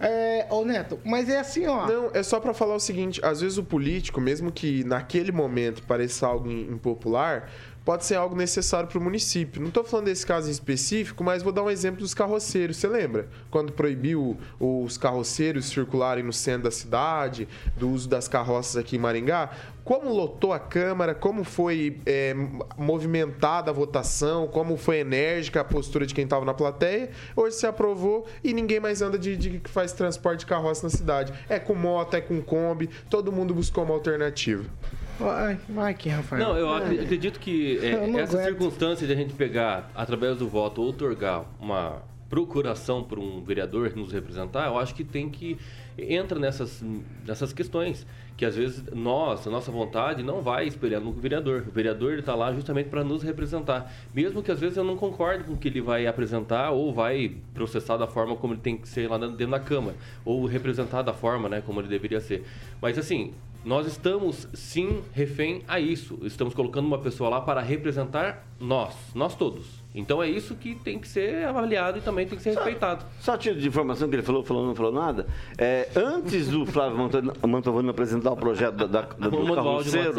[0.00, 1.86] É, ô Neto, mas é assim, ó.
[1.86, 5.82] Não, é só pra falar o seguinte: às vezes o político, mesmo que naquele momento
[5.82, 7.50] pareça algo im- impopular,
[7.88, 9.62] pode ser algo necessário pro município.
[9.62, 12.76] Não tô falando desse caso em específico, mas vou dar um exemplo dos carroceiros.
[12.76, 13.30] Você lembra?
[13.50, 17.48] Quando proibiu os carroceiros circularem no centro da cidade,
[17.78, 19.48] do uso das carroças aqui em Maringá?
[19.84, 22.34] Como lotou a Câmara, como foi é,
[22.76, 27.08] movimentada a votação, como foi enérgica a postura de quem estava na plateia.
[27.34, 30.90] Hoje se aprovou e ninguém mais anda de, de que faz transporte de carroça na
[30.90, 31.32] cidade.
[31.48, 34.66] É com moto, é com Kombi, todo mundo buscou uma alternativa.
[35.18, 36.42] Vai, vai aqui, Rafael.
[36.48, 38.48] Não, eu ac- acredito que é, Eu não essa aguento.
[38.48, 44.12] circunstância de a gente pegar, através do voto, outorgar uma procuração para um vereador nos
[44.12, 45.56] representar, eu acho que tem que
[45.96, 46.84] entra nessas,
[47.26, 51.64] nessas questões que às vezes nós, a nossa vontade não vai espelhar no vereador.
[51.66, 55.42] O vereador está lá justamente para nos representar, mesmo que às vezes eu não concorde
[55.42, 58.86] com o que ele vai apresentar ou vai processar da forma como ele tem que
[58.88, 62.44] ser lá dentro da Câmara, ou representar da forma, né, como ele deveria ser.
[62.80, 63.32] Mas assim,
[63.64, 66.18] nós estamos sim refém a isso.
[66.22, 69.66] Estamos colocando uma pessoa lá para representar nós, nós todos.
[69.94, 73.04] Então é isso que tem que ser avaliado e também tem que ser respeitado.
[73.20, 75.26] Só tiro de informação que ele falou, falou, não falou nada.
[75.56, 76.96] É, antes do Flávio
[77.46, 80.14] Mantovani- apresentar o projeto da, da, da- do carroceiro,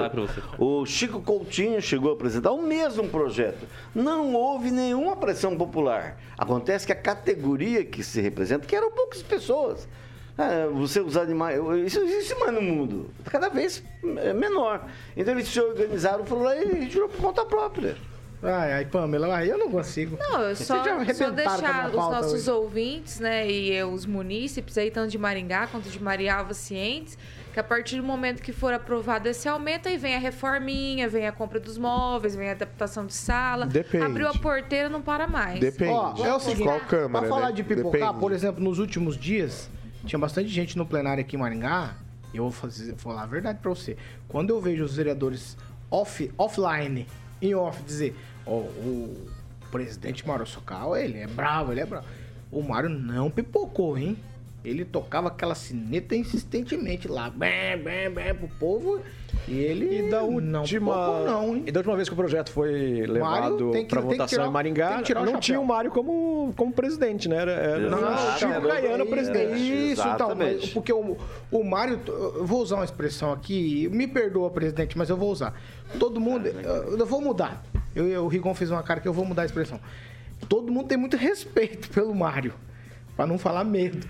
[0.57, 3.65] o Chico Coutinho chegou a apresentar o mesmo projeto.
[3.95, 6.17] Não houve nenhuma pressão popular.
[6.37, 9.87] Acontece que a categoria que se representa, que eram poucas pessoas.
[10.39, 11.59] É, você usar animais.
[11.85, 13.09] Isso existe mais no mundo.
[13.25, 13.83] Cada vez
[14.17, 14.85] é menor.
[15.17, 17.97] Então eles se organizaram, foram lá e tirou por conta própria.
[18.41, 20.17] Ai, ai, Pamela, ai, eu não consigo.
[20.17, 20.81] Não, eu só,
[21.13, 22.51] só deixar os nossos hoje.
[22.51, 27.17] ouvintes, né, e os munícipes aí, tanto de Maringá quanto de Marialva, cientes,
[27.53, 31.27] que a partir do momento que for aprovado esse aumento, aí vem a reforminha, vem
[31.27, 33.65] a compra dos móveis, vem a adaptação de sala.
[33.65, 34.05] Depende.
[34.05, 35.59] Abriu a porteira, não para mais.
[35.59, 35.91] Depende.
[35.91, 37.55] Ó, é o seguinte, Qual câmara, pra falar né?
[37.55, 38.19] de pipocar, Depende.
[38.21, 39.69] por exemplo, nos últimos dias,
[40.05, 41.95] tinha bastante gente no plenário aqui em Maringá.
[42.33, 43.97] Eu vou fazer, vou falar a verdade pra você.
[44.27, 45.57] Quando eu vejo os vereadores
[45.89, 47.07] off, offline,
[47.41, 49.27] em off, dizer, ó, o
[49.71, 52.05] presidente Mário Socal, ele é bravo, ele é bravo.
[52.51, 54.17] O Mário não pipocou, hein?
[54.63, 58.99] Ele tocava aquela sineta insistentemente lá, bem, bem, bem, pro povo.
[59.47, 61.63] E ele E da não última, pipocou, não, hein?
[61.65, 65.05] e da última vez que o projeto foi levado para votação tirar- em Maringá, não
[65.05, 65.39] chapéu.
[65.39, 67.37] tinha o Mário como, como presidente, né?
[67.37, 68.03] Era, era Exato.
[68.05, 69.53] o Chico Caiano presidente.
[69.91, 70.71] Isso, então, Exatamente.
[70.71, 71.17] porque o,
[71.51, 75.53] o Mário, eu vou usar uma expressão aqui, me perdoa, presidente, mas eu vou usar.
[75.97, 77.63] Todo mundo, eu, eu vou mudar.
[77.95, 79.79] Eu, eu- o Rigon fez uma cara que eu vou mudar a expressão.
[80.49, 82.53] Todo mundo tem muito respeito pelo Mário,
[83.15, 84.05] pra não falar medo.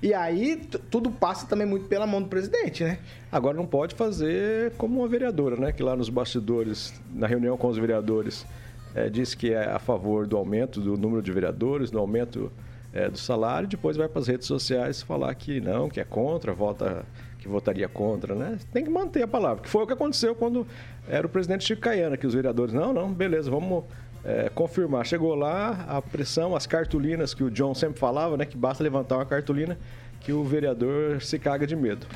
[0.00, 0.56] E aí,
[0.90, 2.98] tudo passa também muito pela mão do presidente, né?
[3.32, 5.72] Agora não pode fazer como uma vereadora, né?
[5.72, 8.46] Que lá nos bastidores, na reunião com os vereadores,
[8.94, 12.52] eh, disse que é a favor do aumento do número de vereadores, do aumento
[12.92, 16.52] eh, do salário, depois vai para as redes sociais falar que não, que é contra,
[16.52, 17.04] vota,
[17.40, 18.56] que votaria contra, né?
[18.72, 20.64] Tem que manter a palavra, que foi o que aconteceu quando
[21.08, 23.84] era o presidente Chico Caiana, que os vereadores, não, não, beleza, vamos
[24.24, 25.04] eh, confirmar.
[25.06, 28.44] Chegou lá, a pressão, as cartolinas que o John sempre falava, né?
[28.44, 29.78] Que basta levantar uma cartolina
[30.20, 32.06] que o vereador se caga de medo.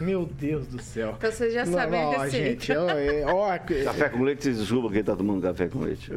[0.00, 1.14] Meu Deus do céu.
[1.16, 2.30] Então você já sabe a receita.
[2.30, 5.80] gente, ó, é, ó, que- Café com leite, vocês desculpa quem tá tomando café com
[5.80, 6.10] leite.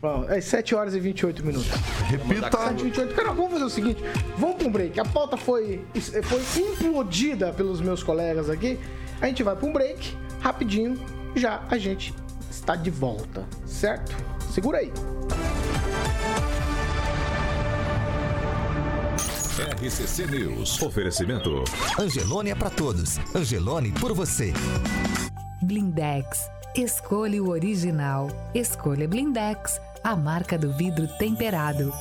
[0.00, 1.68] Bom, é 7 horas e 28 minutos.
[2.06, 2.50] Repita.
[2.68, 3.14] 7 e 28.
[3.14, 4.02] Cara, vamos fazer o seguinte:
[4.38, 4.98] vamos pra um break.
[4.98, 5.84] A pauta foi,
[6.22, 8.78] foi implodida pelos meus colegas aqui.
[9.20, 10.96] A gente vai pra um break, rapidinho.
[11.36, 12.14] Já a gente
[12.60, 14.14] está de volta, certo?
[14.52, 14.92] Segura aí.
[19.82, 20.80] RCC News.
[20.82, 21.64] Oferecimento.
[21.98, 23.18] Angelone é pra todos.
[23.34, 24.52] Angelone por você.
[25.62, 26.50] Blindex.
[26.74, 28.28] Escolha o original.
[28.54, 31.92] Escolha Blindex, a marca do vidro temperado.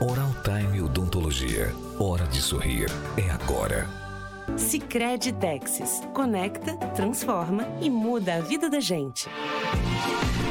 [0.00, 1.72] Oral Time Odontologia.
[1.98, 2.90] Hora de sorrir.
[3.16, 4.05] É agora.
[4.54, 6.02] Sicredi Texas.
[6.14, 9.28] Conecta, transforma e muda a vida da gente.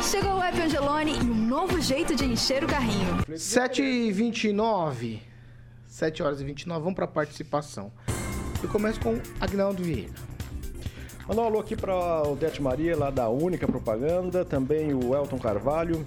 [0.04, 3.24] Chegou o app Angelone e um novo jeito de encher o carrinho.
[3.36, 5.22] 7 e 29.
[5.88, 6.84] 7 horas e 29.
[6.84, 7.92] Vamos pra participação.
[8.62, 10.14] Eu começo com Agnaldo Vieira.
[11.28, 15.40] Mandar um alô aqui para o Dete Maria, lá da Única Propaganda, também o Elton
[15.40, 16.06] Carvalho,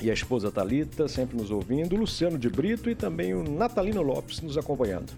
[0.00, 4.02] e a esposa Talita sempre nos ouvindo, o Luciano de Brito e também o Natalino
[4.02, 5.12] Lopes nos acompanhando.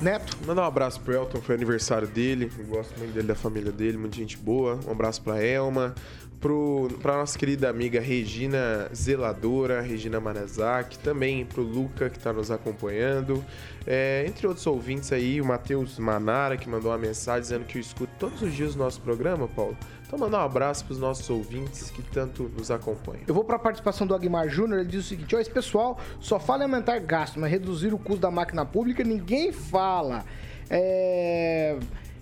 [0.00, 0.36] Neto.
[0.46, 2.50] Mandar um abraço pro Elton, foi aniversário dele.
[2.58, 4.78] Eu gosto muito dele, da família dele, muita gente boa.
[4.86, 5.94] Um abraço pra Elma.
[6.38, 12.50] Pro, pra nossa querida amiga Regina Zeladora, Regina Manazaki, também pro Luca que tá nos
[12.50, 13.42] acompanhando.
[13.86, 17.80] É, entre outros ouvintes aí, o Matheus Manara, que mandou uma mensagem dizendo que eu
[17.80, 19.76] escuto todos os dias o nosso programa, Paulo.
[20.06, 23.24] Então mandar um abraço pros nossos ouvintes que tanto nos acompanham.
[23.26, 25.98] Eu vou para a participação do Aguimar Júnior, ele diz o seguinte: ó, esse pessoal
[26.20, 30.24] só fala em aumentar gasto, mas reduzir o custo da máquina pública ninguém fala.
[30.70, 31.76] É...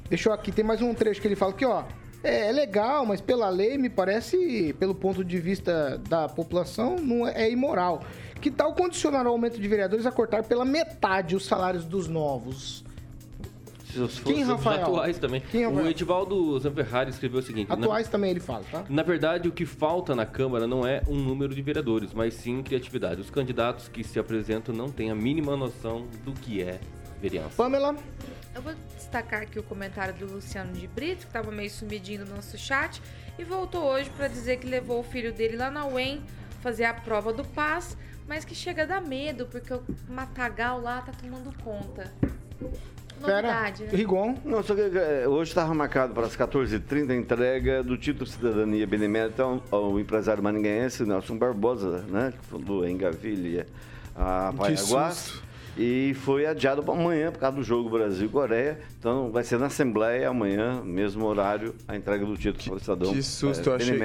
[0.08, 1.84] Deixa eu aqui, tem mais um trecho que ele fala aqui, ó.
[2.22, 7.28] É, é legal, mas pela lei me parece, pelo ponto de vista da população, não
[7.28, 8.02] é, é imoral.
[8.40, 12.82] Que tal condicionar o aumento de vereadores a cortar pela metade os salários dos novos?
[14.24, 14.82] Quem, Rafael?
[14.82, 15.40] atuais também.
[15.40, 15.84] Quem, Rafael?
[15.86, 18.84] o Edivaldo Zanferrari escreveu o seguinte: na- Atuais também ele fala, tá?
[18.88, 22.62] Na verdade, o que falta na Câmara não é um número de vereadores, mas sim
[22.62, 23.20] criatividade.
[23.20, 26.80] Os candidatos que se apresentam não têm a mínima noção do que é
[27.20, 27.50] vereança.
[27.56, 27.94] Pamela?
[28.54, 32.36] Eu vou destacar aqui o comentário do Luciano de Brito, que estava meio sumidinho no
[32.36, 33.02] nosso chat,
[33.38, 36.22] e voltou hoje para dizer que levou o filho dele lá na UEM
[36.60, 37.96] fazer a prova do PAS,
[38.28, 42.12] mas que chega a dar medo, porque o matagal lá tá tomando conta.
[43.20, 43.90] Novidade, né?
[43.92, 44.36] Rigon.
[44.44, 48.32] Não, só que eh, hoje estava marcado para as 14h30 a entrega do título de
[48.32, 52.32] cidadania benemérita ao, ao empresário maringaense Nelson Barbosa, né?
[52.38, 53.66] Que falou em Gavilha,
[54.16, 55.12] a Que Paiaguá.
[55.76, 58.78] E foi adiado para amanhã por causa do jogo Brasil-Coreia.
[58.98, 63.12] Então vai ser na Assembleia amanhã, mesmo horário, a entrega do título para o cidadão.
[63.12, 64.00] Que susto, eh, eu achei.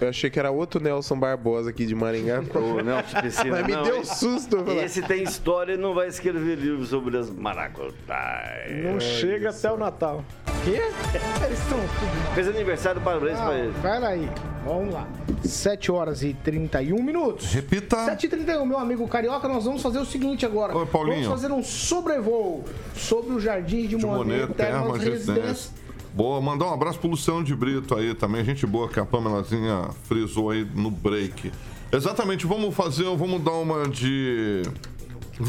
[0.00, 2.42] Eu achei que era outro Nelson Barbosa aqui de Maringá.
[2.54, 4.58] Ô, Nelson Piscina, Mas me não, deu esse- susto.
[4.58, 8.84] falei, Esse tem história e não vai escrever livro sobre as maracutaias.
[8.84, 10.24] Não chega até o Natal.
[10.64, 10.80] Quê?
[11.46, 11.78] Eles estão
[12.34, 13.70] Fez aniversário, parabéns pra ele.
[13.80, 14.28] Vai lá aí.
[14.66, 15.08] Vamos lá.
[15.44, 17.46] 7 horas e 31 minutos.
[17.52, 18.04] Repita.
[18.04, 20.76] 7 e 31, meu amigo Carioca, nós vamos fazer o seguinte agora.
[20.76, 21.22] Oi, Paulinho.
[21.22, 25.00] Vamos fazer um sobrevoo sobre o Jardim de, de Monet, Termas.
[25.00, 25.70] Residência.
[26.12, 29.90] Boa, mandar um abraço pro Luciano de Brito aí também, gente boa que a Pamelazinha
[30.04, 31.52] frisou aí no break.
[31.92, 34.62] Exatamente, vamos fazer, vamos dar uma de.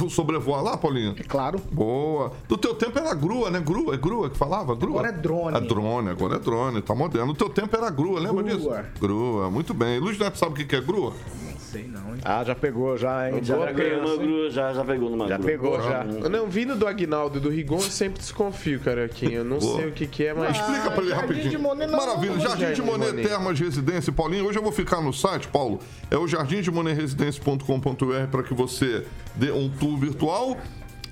[0.09, 1.15] Sobrevoar lá, Paulinho?
[1.17, 1.59] É claro.
[1.71, 2.31] Boa.
[2.47, 3.59] Do teu tempo era grua, né?
[3.59, 4.75] Grua, é grua que falava?
[4.75, 4.99] Grua?
[4.99, 5.57] Agora é drone.
[5.57, 7.27] É drone, agora é drone, tá moderno.
[7.27, 8.55] No teu tempo era grua, lembra Grua.
[8.83, 8.99] disso?
[8.99, 9.99] Grua, muito bem.
[9.99, 11.13] Luiz Neto sabe o que é grua?
[11.77, 12.21] Sei não, hein?
[12.23, 13.39] Ah, já pegou, já, hein?
[13.43, 15.49] Já Boa pegou grua, já, já pegou numa Já grua.
[15.49, 16.03] pegou, já.
[16.03, 19.37] Não, vindo do Aguinaldo e do Rigon, eu sempre desconfio, Carioquinha.
[19.37, 19.77] Eu não Boa.
[19.77, 20.55] sei o que, que é, mas.
[20.57, 21.49] Explica pra ele Jardim rapidinho.
[21.49, 22.33] de Monet não, Maravilha.
[22.33, 23.27] não, Jardim de Jardim de Monet, Monet.
[23.27, 24.11] Termas Residência.
[24.13, 25.79] Paulinho, hoje eu vou ficar no site, Paulo.
[26.09, 30.57] É o jardimdemonetresidencia.com.br para que você dê um tour virtual.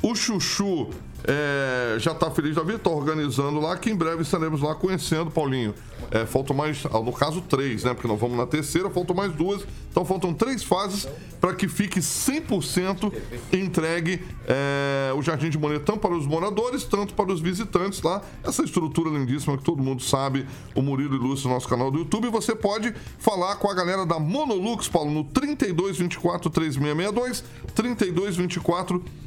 [0.01, 0.89] O Chuchu
[1.27, 5.31] é, já tá feliz da vida, tá organizando lá, que em breve estaremos lá conhecendo,
[5.31, 5.73] Paulinho.
[6.11, 7.93] É, faltam mais, ah, no caso, três, né?
[7.93, 9.65] Porque nós vamos na terceira, faltam mais duas.
[9.89, 11.07] Então faltam três fases
[11.41, 13.11] para que fique 100%
[13.51, 18.21] entregue é, o Jardim de Monet, tanto para os moradores, tanto para os visitantes lá.
[18.43, 22.27] Essa estrutura lindíssima que todo mundo sabe, o Murilo ilustra no nosso canal do YouTube.
[22.27, 29.24] E você pode falar com a galera da Monolux, Paulo, no 3224 3662, 3224 3662,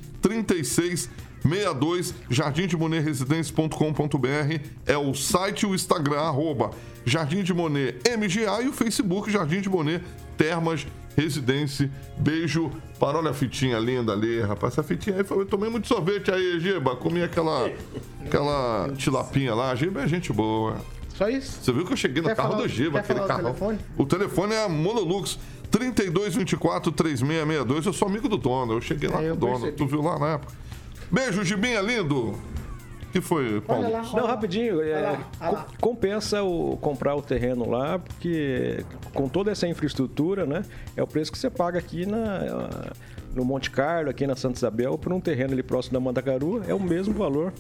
[2.31, 6.71] jardimdemonetresidencia.com.br é o site e o Instagram, arroba
[7.05, 10.03] Jardim de Monet MGA e o Facebook Jardim de Monet
[10.37, 11.91] Termas Residência.
[12.19, 14.75] Beijo para, olha a fitinha linda ali, rapaz.
[14.75, 16.95] Essa fitinha aí, foi, eu tomei muito sorvete aí, Giba.
[16.95, 17.69] Comi aquela,
[18.25, 19.75] aquela tilapinha lá.
[19.75, 20.77] Giba é gente boa.
[21.17, 21.59] Só isso?
[21.61, 23.43] Você viu que eu cheguei no Quer carro falar- do Giba, aquele falar o carro.
[23.43, 23.79] telefone?
[23.97, 25.37] O telefone é a Monolux
[25.71, 27.87] 3224 3662.
[27.87, 29.53] Eu sou amigo do dono, eu cheguei lá É, eu com o dono.
[29.61, 29.77] percebi.
[29.77, 30.53] Tu viu lá na época?
[31.11, 32.35] Beijo, Gibinha lindo.
[33.09, 33.85] O que foi, Paulo?
[33.87, 34.03] Olha lá.
[34.03, 39.51] Não, rapidinho, é, Olha lá, olha compensa o, comprar o terreno lá, porque com toda
[39.51, 40.63] essa infraestrutura, né,
[40.95, 42.91] é o preço que você paga aqui na,
[43.35, 46.75] no Monte Carlo, aqui na Santa Isabel, por um terreno ali próximo da Mandacaru, é
[46.75, 47.51] o mesmo valor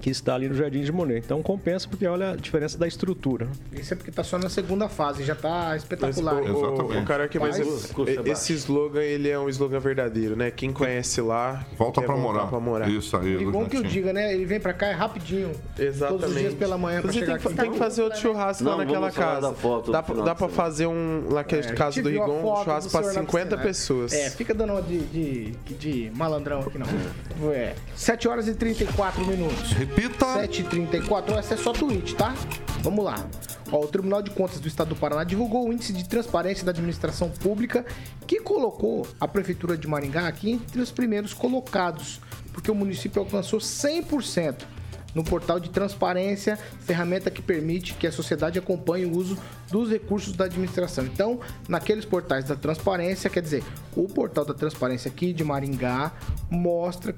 [0.00, 1.22] que está ali no Jardim de Monet.
[1.24, 3.48] Então compensa porque olha a diferença da estrutura.
[3.72, 6.34] Isso é porque tá só na segunda fase, já tá Mas, espetacular.
[6.34, 7.02] o, o, Exatamente.
[7.02, 10.50] o cara que mas Mas- esse, slogan ele é um slogan verdadeiro, né?
[10.50, 12.46] Quem conhece lá Volta voltar morar.
[12.46, 12.88] pra morar.
[12.88, 14.32] Isso aí, E bom que eu diga, né?
[14.34, 15.52] Ele vem pra cá é rapidinho.
[15.78, 16.20] Exatamente.
[16.22, 17.56] Todos os dias pela manhã chegar tem, que- aqui.
[17.56, 19.48] tem que fazer outro churrasco Não, lá naquela casa.
[19.48, 20.48] da foto dá pra, dá semana.
[20.54, 23.58] fazer um lá que é É, casa do Rigon, um churrasco na 50 piscina.
[23.62, 24.12] pessoas.
[24.12, 26.86] É, fica dando uma de, de, de malandrão aqui não.
[27.52, 27.74] É.
[27.96, 29.74] 7 horas e 34 minutos.
[29.80, 30.34] Repita.
[30.34, 32.34] 7 e 34 essa é só tweet, tá?
[32.82, 33.26] Vamos lá.
[33.72, 36.70] Ó, o Tribunal de Contas do Estado do Paraná divulgou o índice de transparência da
[36.70, 37.86] administração pública
[38.26, 42.20] que colocou a Prefeitura de Maringá aqui entre os primeiros colocados,
[42.52, 44.66] porque o município alcançou 100%.
[45.12, 49.36] no portal de transparência, ferramenta que permite que a sociedade acompanhe o uso
[49.68, 51.04] dos recursos da administração.
[51.04, 53.64] Então, naqueles portais da transparência, quer dizer,
[53.96, 56.12] o portal da transparência aqui de Maringá
[56.48, 57.16] mostra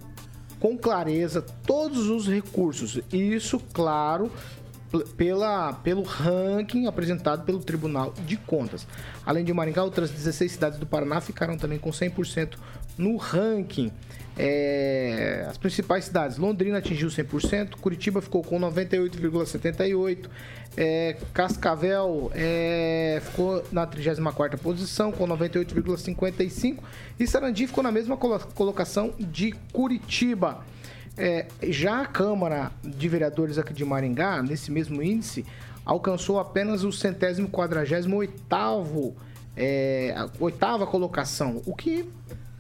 [0.63, 3.01] com clareza todos os recursos.
[3.13, 4.31] Isso, claro,
[5.17, 8.87] pela, pelo ranking apresentado pelo Tribunal de Contas.
[9.27, 12.53] Além de Maringá, outras 16 cidades do Paraná ficaram também com 100%
[12.97, 13.91] no ranking.
[14.37, 20.27] É, as principais cidades, Londrina atingiu 100%, Curitiba ficou com 98,78%,
[20.75, 26.79] é, Cascavel é, ficou na 34ª posição com 98,55%
[27.21, 30.65] e Sarandi ficou na mesma colo- colocação de Curitiba.
[31.19, 35.45] É, já a Câmara de Vereadores aqui de Maringá, nesse mesmo índice,
[35.85, 39.15] alcançou apenas o centésimo quadragésimo oitavo,
[39.55, 42.09] é, oitava colocação, o que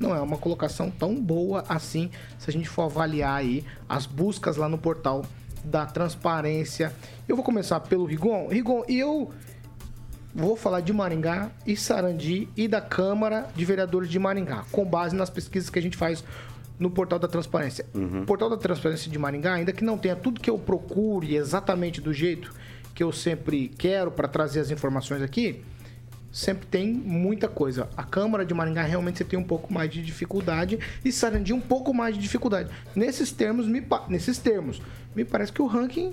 [0.02, 4.56] não é uma colocação tão boa assim se a gente for avaliar aí as buscas
[4.56, 5.24] lá no portal
[5.64, 6.92] da transparência.
[7.28, 8.48] Eu vou começar pelo Rigon.
[8.48, 9.30] Rigon, eu
[10.34, 15.14] vou falar de Maringá e Sarandi e da Câmara de Vereadores de Maringá, com base
[15.14, 16.24] nas pesquisas que a gente faz
[16.78, 17.86] no portal da transparência.
[18.22, 22.00] O portal da transparência de Maringá, ainda que não tenha tudo que eu procure exatamente
[22.00, 22.52] do jeito
[22.94, 25.62] que eu sempre quero para trazer as informações aqui,
[26.32, 27.88] sempre tem muita coisa.
[27.96, 31.60] A Câmara de Maringá realmente você tem um pouco mais de dificuldade e Sarandi um
[31.60, 32.70] pouco mais de dificuldade.
[32.96, 34.80] Nesses termos, me, nesses termos,
[35.14, 36.10] me parece que o ranking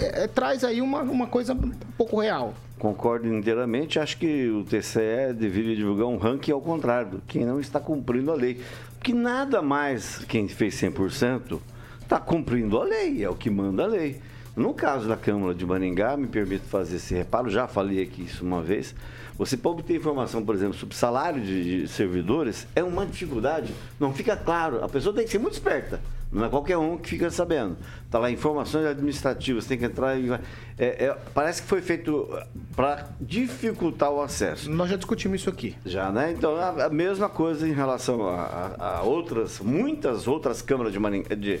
[0.00, 2.54] é, traz aí uma, uma coisa um pouco real.
[2.78, 3.98] Concordo inteiramente.
[3.98, 8.34] Acho que o TCE deveria divulgar um ranking ao contrário, quem não está cumprindo a
[8.34, 8.60] lei.
[8.94, 11.60] Porque nada mais quem fez 100%
[12.02, 14.20] está cumprindo a lei, é o que manda a lei.
[14.58, 18.44] No caso da Câmara de Maringá, me permito fazer esse reparo, já falei aqui isso
[18.44, 18.94] uma vez.
[19.38, 24.12] Você pode obter informação, por exemplo, sobre salário de, de servidores, é uma dificuldade, não
[24.12, 24.82] fica claro.
[24.84, 26.00] A pessoa tem que ser muito esperta.
[26.30, 27.76] Não é qualquer um que fica sabendo.
[28.04, 30.40] Está lá, informações administrativas, tem que entrar e vai.
[30.76, 32.28] É, é, parece que foi feito
[32.76, 34.70] para dificultar o acesso.
[34.70, 35.74] Nós já discutimos isso aqui.
[35.86, 36.32] Já, né?
[36.36, 40.98] Então, a, a mesma coisa em relação a, a- a outras, muitas outras câmaras de,
[40.98, 41.60] Maring- de-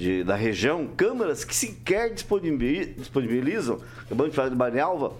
[0.00, 5.12] de- da região, câmaras que sequer disponibi- disponibilizam, acabamos de falar de Marialva,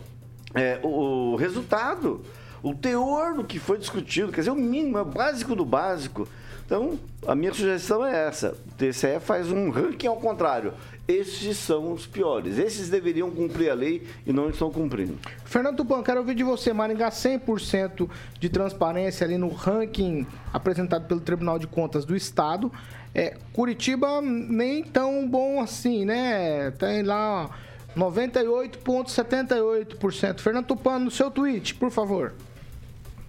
[0.54, 2.22] é, o, o resultado,
[2.62, 6.26] o teor do que foi discutido, quer dizer, o mínimo, é o básico do básico.
[6.64, 10.72] Então, a minha sugestão é essa: o TCE faz um ranking ao contrário.
[11.08, 12.56] Esses são os piores.
[12.58, 15.18] Esses deveriam cumprir a lei e não estão cumprindo.
[15.44, 16.72] Fernando Tupan, quero ouvir de você.
[16.72, 18.08] Maringá 100%
[18.38, 22.70] de transparência ali no ranking apresentado pelo Tribunal de Contas do Estado.
[23.14, 26.70] É, Curitiba nem tão bom assim, né?
[26.72, 27.50] Tem lá ó,
[27.96, 30.40] 98,78%.
[30.40, 32.34] Fernando Tupan, no seu tweet, por favor.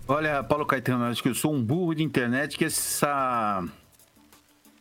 [0.08, 3.64] Olha, Paulo Caetano, acho que eu sou um burro de internet que essa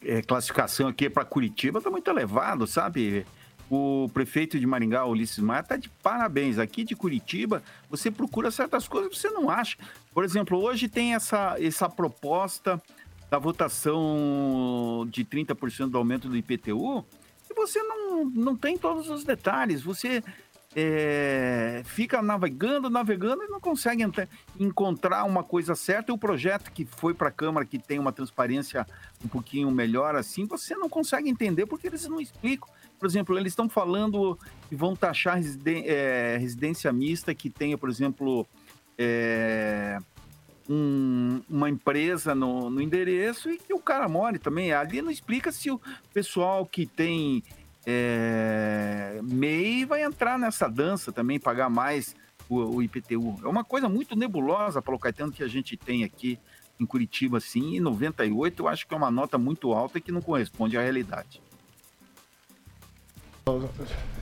[0.03, 3.25] é, classificação aqui para Curitiba está muito elevado, sabe?
[3.71, 6.59] O prefeito de Maringá, Ulisses Maia, está de parabéns.
[6.59, 9.77] Aqui de Curitiba, você procura certas coisas que você não acha.
[10.13, 12.83] Por exemplo, hoje tem essa, essa proposta
[13.31, 17.07] da votação de 30% do aumento do IPTU
[17.49, 19.83] e você não, não tem todos os detalhes.
[19.83, 20.23] Você
[20.75, 24.05] é, fica navegando, navegando e não consegue
[24.59, 26.11] encontrar uma coisa certa.
[26.11, 28.87] E o projeto que foi para a Câmara, que tem uma transparência
[29.25, 32.69] um pouquinho melhor assim, você não consegue entender porque eles não explicam.
[32.99, 38.47] Por exemplo, eles estão falando que vão taxar é, residência mista que tenha, por exemplo,
[38.99, 39.99] é,
[40.71, 44.73] um- uma empresa no, no endereço e que o cara more também.
[44.73, 45.81] Ali não explica se o
[46.15, 47.43] pessoal que tem
[47.85, 52.15] é, MEI vai entrar nessa dança também, pagar mais
[52.49, 53.37] o, o IPTU.
[53.43, 56.39] É uma coisa muito nebulosa, Paulo Caetano, que a gente tem aqui
[56.79, 60.13] em Curitiba, assim, e 98 eu acho que é uma nota muito alta e que
[60.13, 61.43] não corresponde à realidade.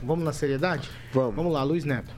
[0.03, 0.89] Vamos na seriedade?
[1.13, 1.35] Vamos.
[1.35, 2.09] Vamos lá, Luiz Neto.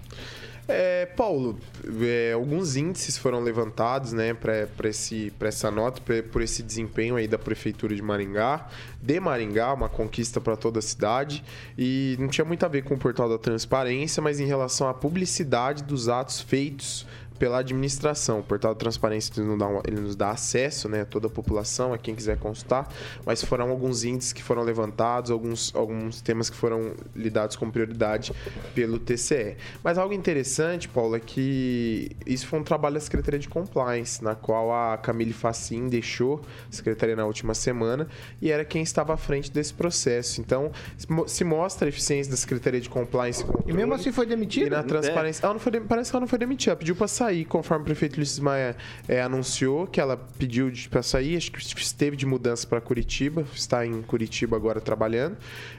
[0.72, 1.60] É, Paulo,
[2.02, 7.38] é, alguns índices foram levantados né, para essa nota, pra, por esse desempenho aí da
[7.38, 8.68] Prefeitura de Maringá,
[9.02, 11.44] de Maringá, uma conquista para toda a cidade,
[11.78, 14.94] e não tinha muito a ver com o portal da transparência, mas em relação à
[14.94, 17.06] publicidade dos atos feitos
[17.42, 18.38] pela administração.
[18.38, 21.26] O portal da transparência ele nos dá, um- ele nos dá acesso né, a toda
[21.26, 22.88] a população, a quem quiser consultar,
[23.26, 28.32] mas foram alguns índices que foram levantados, alguns, alguns temas que foram lidados com prioridade
[28.76, 29.58] pelo TCE.
[29.84, 34.36] Mas algo interessante, Paulo, é que isso foi um trabalho da Secretaria de Compliance, na
[34.36, 38.08] qual a Camille Facin deixou a Secretaria na última semana
[38.40, 40.40] e era quem estava à frente desse processo.
[40.42, 43.44] Então, se mo- se mostra a eficiência da Secretaria de Compliance.
[43.66, 44.68] E mesmo assim foi demitido?
[44.68, 45.44] E na transparência.
[45.44, 47.31] Ela não foi, parece que ela não foi demitida, ela pediu para sair.
[47.32, 48.76] E conforme o prefeito Ulisses Maia
[49.08, 53.86] é, anunciou que ela pediu para sair, acho que esteve de mudança para Curitiba, está
[53.86, 55.38] em Curitiba agora trabalhando.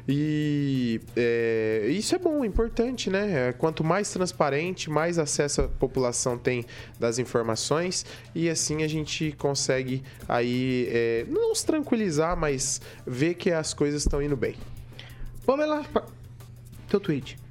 [0.08, 3.48] E é, isso é bom, é importante, né?
[3.48, 6.64] É, quanto mais transparente, mais acesso a população tem
[6.98, 13.50] das informações e assim a gente consegue aí é, não se tranquilizar, mas ver que
[13.50, 14.56] as coisas estão indo bem.
[15.44, 15.84] Pamela,
[16.88, 17.41] teu tweet.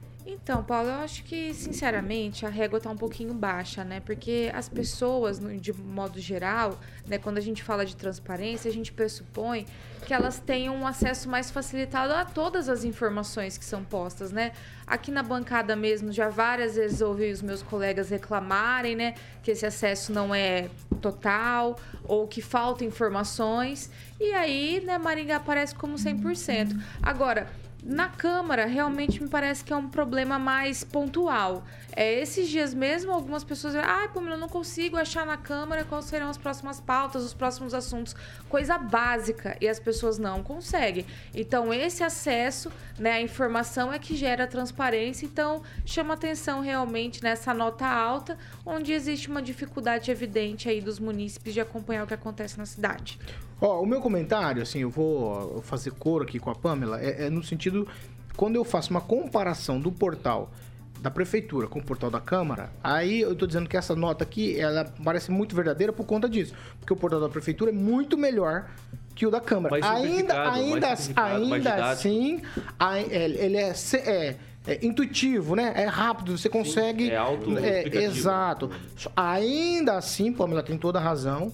[0.44, 4.00] Então, Paulo, eu acho que, sinceramente, a régua está um pouquinho baixa, né?
[4.00, 8.92] Porque as pessoas, de modo geral, né, quando a gente fala de transparência, a gente
[8.92, 9.68] pressupõe
[10.08, 14.52] que elas tenham um acesso mais facilitado a todas as informações que são postas, né?
[14.88, 19.14] Aqui na bancada mesmo, já várias vezes ouvi os meus colegas reclamarem, né,
[19.44, 20.70] que esse acesso não é
[21.00, 23.92] total ou que faltam informações.
[24.20, 26.76] E aí, né, Maringá aparece como 100%.
[27.02, 27.48] Agora,
[27.84, 31.64] na Câmara, realmente me parece que é um problema mais pontual.
[31.94, 36.06] É, esses dias mesmo, algumas pessoas ai, Pamela, eu não consigo achar na Câmara quais
[36.06, 38.16] serão as próximas pautas, os próximos assuntos.
[38.48, 39.58] Coisa básica.
[39.60, 41.06] E as pessoas não conseguem.
[41.34, 45.26] Então, esse acesso né, à informação é que gera transparência.
[45.26, 51.54] Então, chama atenção realmente nessa nota alta, onde existe uma dificuldade evidente aí dos munícipes
[51.54, 53.20] de acompanhar o que acontece na cidade.
[53.60, 57.30] Ó, o meu comentário, assim, eu vou fazer coro aqui com a Pamela, é, é
[57.30, 57.88] no sentido,
[58.36, 60.50] quando eu faço uma comparação do portal
[61.02, 64.60] da prefeitura com o portal da Câmara, aí eu tô dizendo que essa nota aqui,
[64.60, 66.54] ela parece muito verdadeira por conta disso.
[66.80, 68.70] Porque o portal da prefeitura é muito melhor
[69.16, 69.72] que o da Câmara.
[69.80, 72.42] Mais ainda ainda, mais ainda assim,
[72.80, 74.36] a- é- ele é, é-
[74.68, 75.74] é intuitivo, né?
[75.76, 77.10] É rápido, você consegue...
[77.10, 78.04] é auto-explicativo.
[78.04, 78.72] Exato.
[79.16, 81.52] Ainda assim, Pamela tem toda a razão,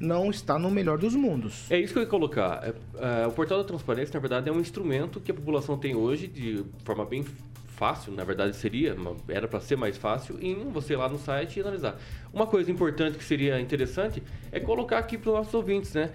[0.00, 1.70] não está no melhor dos mundos.
[1.70, 2.60] É isso que eu ia colocar.
[2.98, 5.94] É, é, o portal da transparência, na verdade, é um instrumento que a população tem
[5.94, 7.24] hoje de forma bem
[7.80, 8.94] fácil, na verdade seria,
[9.26, 11.98] era para ser mais fácil, em você ir lá no site e analisar.
[12.30, 14.22] Uma coisa importante que seria interessante
[14.52, 16.10] é colocar aqui para os nossos ouvintes, né?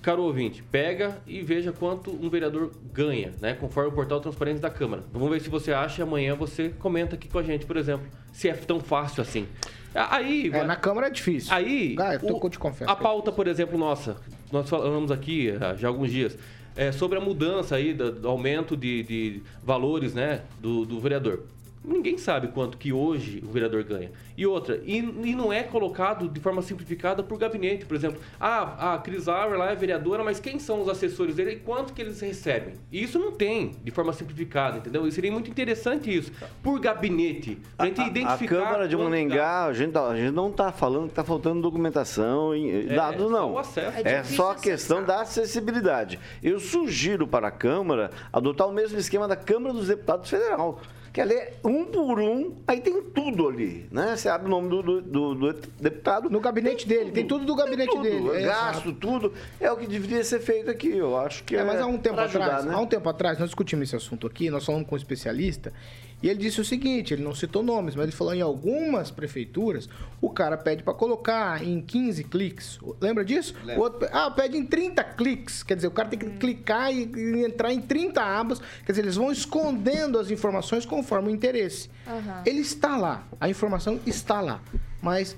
[0.00, 3.52] Caro ouvinte, pega e veja quanto um vereador ganha, né?
[3.52, 5.02] Conforme o portal Transparência da Câmara.
[5.12, 8.06] Vamos ver se você acha e amanhã você comenta aqui com a gente, por exemplo,
[8.32, 9.46] se é tão fácil assim.
[9.94, 11.52] Aí, É, na Câmara é difícil.
[11.52, 14.16] Aí, Ah, eu tô- o- eu te confesso a pauta, por exemplo, nossa,
[14.50, 16.38] nós falamos aqui ah, já há alguns dias,
[16.78, 21.42] é sobre a mudança aí do, do aumento de, de valores, né, do, do vereador.
[21.84, 24.10] Ninguém sabe quanto que hoje o vereador ganha.
[24.36, 28.20] E outra, e, e não é colocado de forma simplificada por gabinete, por exemplo.
[28.38, 31.92] Ah, a Cris Lauer lá é vereadora, mas quem são os assessores dele e quanto
[31.92, 32.74] que eles recebem?
[32.92, 35.06] E isso não tem de forma simplificada, entendeu?
[35.06, 36.30] E seria muito interessante isso,
[36.62, 38.56] por gabinete, pra gente A identificar...
[38.64, 42.54] Câmara de Maringá, a gente, tá- a gente não está falando que está faltando documentação,
[42.54, 43.58] e É, dados só não.
[44.04, 46.18] É É só a questão da acessibilidade.
[46.42, 50.80] Eu sugiro para a Câmara adotar o mesmo esquema da Câmara dos Deputados Federal.
[51.12, 54.14] Que ali é um por um, aí tem tudo ali, né?
[54.16, 56.28] Você abre o nome do, do- do- do deputado.
[56.30, 58.28] No gabinete dele, tem tudo do gabinete tudo, dele.
[58.36, 59.32] é, gasto, tudo.
[59.60, 61.60] É o que deveria ser feito aqui, eu acho que é.
[61.60, 62.74] É, mas há um tempo pra ajudar, atrás, né?
[62.74, 65.72] há um tempo atrás, nós discutimos esse assunto aqui, nós falamos com um especialista,
[66.20, 69.88] e ele disse o seguinte, ele não citou nomes, mas ele falou em algumas prefeituras,
[70.20, 72.78] o cara pede para colocar em 15 cliques.
[73.00, 73.54] Lembra disso?
[73.76, 75.62] O outro, ah, pede em 30 cliques.
[75.62, 78.60] Quer dizer, o cara tem que clicar e, e entrar em 30 abas.
[78.84, 81.88] Quer dizer, eles vão escondendo as informações conforme o interesse.
[82.04, 82.42] Aham.
[82.44, 84.60] Ele está lá, a informação está lá,
[85.00, 85.36] mas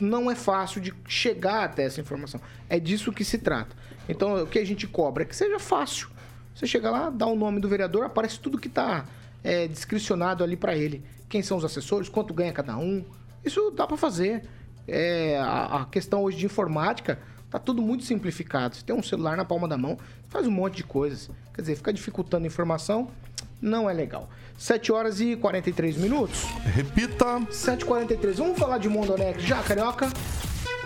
[0.00, 2.40] não é fácil de chegar até essa informação.
[2.68, 3.74] É disso que se trata.
[4.08, 6.08] Então, o que a gente cobra é que seja fácil.
[6.54, 9.04] Você chega lá, dá o nome do vereador, aparece tudo que está
[9.68, 11.02] descricionado ali para ele.
[11.28, 13.04] Quem são os assessores, quanto ganha cada um.
[13.44, 14.42] Isso dá para fazer.
[14.86, 17.18] É, a, a questão hoje de informática
[17.50, 18.76] tá tudo muito simplificado.
[18.76, 21.30] Você tem um celular na palma da mão, faz um monte de coisas.
[21.54, 23.08] Quer dizer, ficar dificultando a informação
[23.60, 24.28] não é legal.
[24.56, 26.44] 7 horas e 43 minutos.
[26.74, 27.40] Repita.
[27.50, 28.34] 7h43.
[28.34, 30.10] Vamos falar de Mondonex já, Carioca?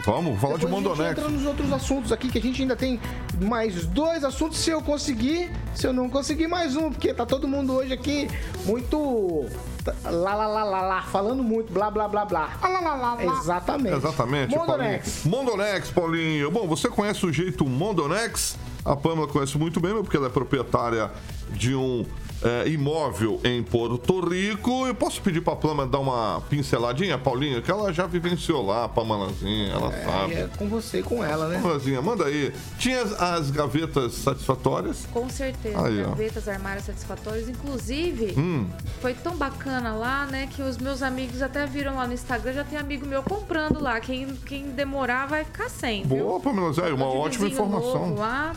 [0.04, 1.18] Vamos falar de Depois a gente Mondonex.
[1.18, 3.00] entra nos outros assuntos aqui, que a gente ainda tem
[3.40, 4.58] mais dois assuntos.
[4.58, 6.90] Se eu conseguir, se eu não conseguir, mais um.
[6.90, 8.28] Porque tá todo mundo hoje aqui
[8.64, 9.46] muito...
[9.84, 11.02] tá- Lá, lá, lá, lá, lá.
[11.02, 12.50] Falando muito, blá, blá, blá, blá.
[12.60, 13.38] Lá, lá, lá, lá.
[13.38, 13.96] Exatamente.
[13.96, 15.20] Exatamente, Mondonex.
[15.22, 15.36] Paulinho.
[15.44, 16.50] Mondonex, Paulinho.
[16.50, 18.56] Bom, você conhece o jeito Mondonex?
[18.84, 21.10] A Pamela conhece muito bem, porque ela é proprietária
[21.50, 22.04] de um
[22.42, 24.86] é, imóvel em Porto Rico.
[24.88, 27.62] Eu posso pedir pra Pamela dar uma pinceladinha, Paulinho?
[27.62, 30.34] Que ela já vivenciou lá, a Pamelazinha, ela sabe.
[30.34, 31.60] É com você e com ela, né?
[31.60, 32.52] Pamelazinha, manda aí.
[32.78, 35.06] Tinha as, as gavetas satisfatórias?
[35.12, 36.08] Com certeza, Aí, ó.
[36.08, 37.48] gavetas, armários satisfatórios.
[37.48, 38.66] Inclusive, Hum.
[39.00, 42.64] foi tão bacana lá, né, que os meus amigos até viram lá no Instagram, já
[42.64, 44.00] tem amigo meu comprando lá.
[44.00, 46.04] Quem, quem demorar vai ficar sem?
[46.04, 48.08] Boa, Pamelazinha, uma ótima informação.
[48.08, 48.52] novo Lá,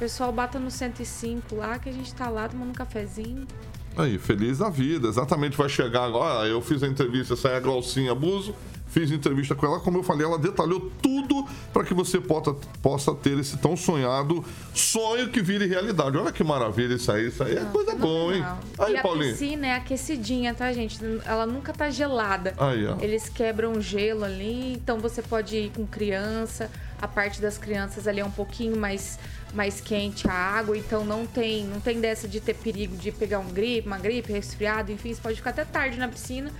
[0.00, 3.46] pessoal bata no 105 lá, que a gente tá lá tomando um cafezinho.
[3.94, 6.48] Aí, feliz da vida, exatamente, vai chegar agora.
[6.48, 8.54] Eu fiz a entrevista, sai a Glaucinha Abuso,
[8.86, 9.78] fiz entrevista com ela.
[9.78, 14.42] Como eu falei, ela detalhou tudo para que você possa, possa ter esse tão sonhado
[14.72, 16.16] sonho que vire realidade.
[16.16, 17.28] Olha que maravilha isso aí.
[17.28, 18.44] Isso aí é coisa boa, hein?
[18.78, 19.32] Aí, e a Paulinho.
[19.32, 20.98] piscina é aquecidinha, tá, gente?
[21.26, 22.54] Ela nunca tá gelada.
[22.56, 22.96] Aí, ó.
[23.00, 26.70] Eles quebram gelo ali, então você pode ir com criança.
[27.02, 29.18] A parte das crianças ali é um pouquinho mais,
[29.54, 33.38] mais quente a água, então não tem, não tem dessa de ter perigo de pegar
[33.38, 36.50] um gripe, uma gripe, resfriado, enfim, você pode ficar até tarde na piscina,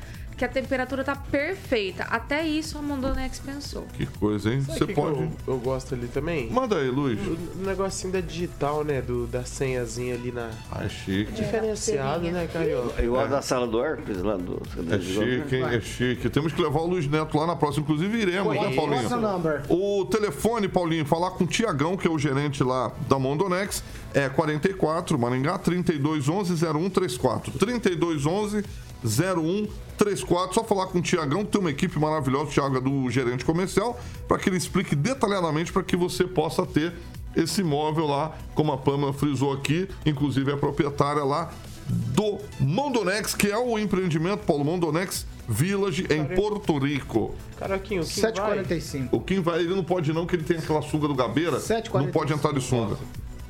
[0.40, 2.04] que a temperatura tá perfeita.
[2.04, 3.86] Até isso a Mondonex pensou.
[3.92, 4.62] Que coisa, hein?
[4.62, 5.16] Sabe Você o que pode.
[5.18, 6.48] que Eu, eu gosto ali também.
[6.50, 7.20] Manda aí, Luiz.
[7.20, 9.02] O negocinho da digital, né?
[9.02, 10.48] Do, da senhazinha ali na.
[10.72, 11.30] Ah, é chique.
[11.32, 13.02] Diferenciado, né, Carioca?
[13.02, 14.62] Eu gosto da sala do Hércules lá do.
[14.90, 15.64] É chique, hein?
[15.64, 16.30] É chique.
[16.30, 17.82] Temos que levar o Luiz Neto lá na próxima.
[17.82, 19.08] Inclusive, iremos, né, Paulinho?
[19.10, 19.62] The number?
[19.68, 23.84] O telefone, Paulinho, falar com o Tiagão, que é o gerente lá da Mondonex,
[24.14, 27.52] é 44 Maringá 3211 0134.
[27.58, 28.64] 3211
[29.04, 30.54] 0134.
[30.54, 33.44] Só falar com o Tiagão, que tem uma equipe maravilhosa, o Thiago é do gerente
[33.44, 36.92] comercial, para que ele explique detalhadamente para que você possa ter
[37.36, 41.52] esse imóvel lá, como a Pama frisou aqui, inclusive é proprietária lá
[41.88, 47.34] do Mondonex, que é o empreendimento Paulo Mondonex Village em Porto Rico.
[47.56, 49.08] Caroquinho, o Kim 7h45.
[49.10, 51.58] O Kim vai, ele não pode não, que ele tem aquela sunga do Gabeira.
[51.58, 51.92] 7h45.
[51.94, 52.96] Não pode entrar de sunga.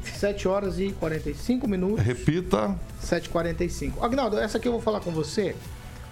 [0.05, 2.05] 7 horas e 45 minutos.
[2.05, 2.76] Repita.
[3.03, 3.94] 7h45.
[4.01, 5.55] Agnaldo, essa aqui eu vou falar com você.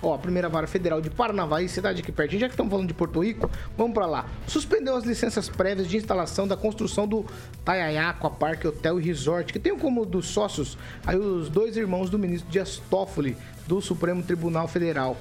[0.01, 2.95] Ó, a primeira vara federal de Paranavaí, cidade aqui pertinho, já que estamos falando de
[2.95, 4.27] Porto Rico, vamos para lá.
[4.47, 7.27] Suspendeu as licenças prévias de instalação da construção do
[7.65, 12.19] Taiaiá Aquapark Hotel e Resort, que tem como dos sócios aí os dois irmãos do
[12.19, 13.37] ministro Dias Toffoli,
[13.67, 15.17] do Supremo Tribunal Federal.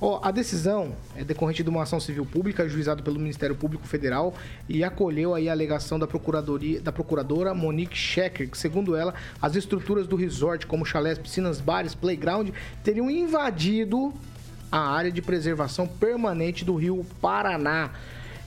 [0.00, 4.32] Ó, a decisão é decorrente de uma ação civil pública ajuizada pelo Ministério Público Federal
[4.66, 9.56] e acolheu aí a alegação da, procuradoria, da procuradora Monique Schecker, que segundo ela, as
[9.56, 12.48] estruturas do resort, como chalés, piscinas, bares, playground,
[12.82, 14.14] teriam invadido
[14.72, 17.90] a área de preservação permanente do rio Paraná.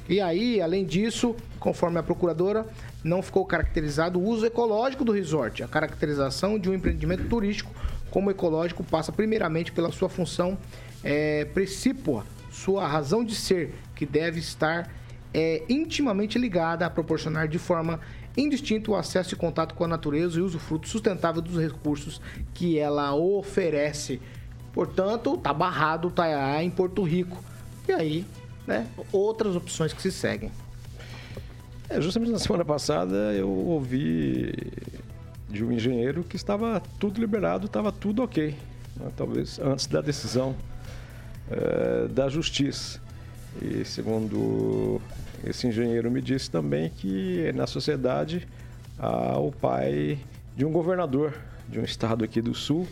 [0.09, 2.65] E aí, além disso, conforme a procuradora,
[3.03, 5.61] não ficou caracterizado o uso ecológico do resort.
[5.61, 7.71] A caracterização de um empreendimento turístico
[8.09, 10.57] como ecológico passa primeiramente pela sua função
[11.03, 14.89] é, precípua, sua razão de ser, que deve estar
[15.33, 17.99] é, intimamente ligada a proporcionar de forma
[18.37, 22.21] indistinta o acesso e contato com a natureza e uso fruto sustentável dos recursos
[22.53, 24.21] que ela oferece.
[24.71, 27.43] Portanto, tá barrado o Taiá em Porto Rico.
[27.87, 28.25] E aí,
[28.65, 30.51] né, outras opções que se seguem.
[31.89, 34.51] É, justamente na semana passada eu ouvi
[35.49, 38.55] de um engenheiro que estava tudo liberado, estava tudo ok.
[38.95, 39.11] né?
[39.15, 40.55] Talvez antes da decisão
[41.53, 42.99] eh, da justiça.
[43.61, 44.99] E segundo
[45.45, 48.47] esse engenheiro me disse também que na sociedade
[48.97, 50.17] há o pai
[50.55, 51.33] de um governador
[51.69, 52.87] de um estado aqui do sul,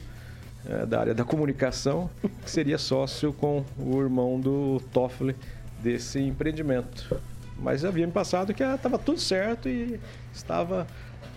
[0.67, 2.09] eh, da área da comunicação,
[2.43, 5.35] que seria sócio com o irmão do Toffoli
[5.81, 7.19] desse empreendimento.
[7.57, 9.99] Mas havia me passado que estava tudo certo e
[10.33, 10.85] estava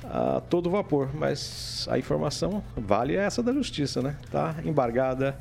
[0.05, 1.11] a todo vapor.
[1.15, 4.17] Mas a informação vale essa da justiça, né?
[4.25, 5.37] Está embargada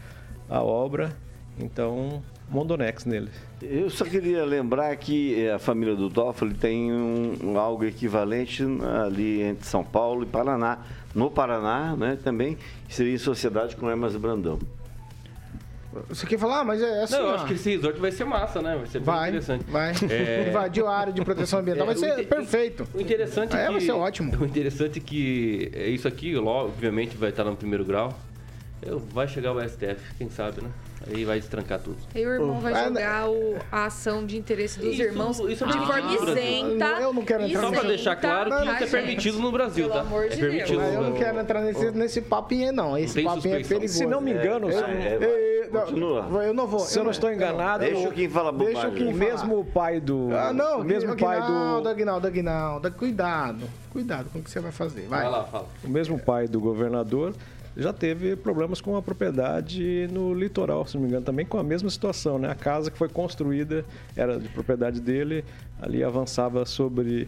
[0.49, 1.15] a obra,
[1.59, 3.29] então Mondonex nele.
[3.61, 8.63] Eu só queria lembrar que eh, a família do Toffoli tem um, algo equivalente
[9.05, 10.79] ali entre São Paulo e Paraná.
[11.15, 12.57] No Paraná, né, também
[12.89, 14.59] seria em sociedade com Hermas Brandão.
[16.09, 16.63] Você quer falar?
[16.63, 17.13] Mas é assim.
[17.13, 17.35] Não, eu ó.
[17.35, 18.75] acho que esse resort vai ser massa, né?
[18.75, 19.63] Vai ser bem Vai, interessante.
[19.69, 19.93] vai.
[20.09, 22.87] É, Invadiu a área de proteção ambiental, vai É, ser perfeito.
[22.95, 23.71] O interessante É, é que...
[23.73, 24.33] vai ser ótimo.
[24.41, 28.11] O interessante é que isso aqui, obviamente, vai estar no primeiro grau.
[29.13, 30.69] Vai chegar o STF, quem sabe, né?
[31.07, 31.97] Aí vai destrancar tudo.
[32.15, 35.63] Aí o irmão vai Ah, jogar o- a ação de interesse dos Isso- irmãos isso
[35.65, 36.85] é de forma isenta.
[37.01, 39.99] Eu não quero entrar Só pra deixar claro que isso é permitido no Brasil, Pelo
[39.99, 40.01] tá?
[40.07, 40.93] amor É de permitido Deus.
[40.93, 42.97] Eu não quero entrar nesse, nesse papinho não.
[42.97, 43.93] Esse tem papinho é perigoso.
[43.93, 45.17] Se não me engano, Eu- se- É,
[45.65, 46.43] eu- não, Continua.
[46.43, 46.79] Eu não vou.
[46.79, 49.07] se eu não estou enganado, Deixa o Kim falar Deixa o bobagem.
[49.07, 50.29] Kim o mesmo pai do.
[50.31, 51.43] Ah, não, o mesmo pai do.
[51.43, 52.91] Aguinaldo, Aguinaldo, Aguinaldo.
[52.93, 55.01] Cuidado, cuidado com o que você vai fazer.
[55.07, 55.23] Vai.
[55.23, 55.67] Vai lá, fala.
[55.83, 57.33] O mesmo pai do governador
[57.75, 61.63] já teve problemas com a propriedade no litoral, se não me engano, também com a
[61.63, 62.49] mesma situação, né?
[62.49, 63.83] A casa que foi construída
[64.15, 65.43] era de propriedade dele,
[65.81, 67.27] ali avançava sobre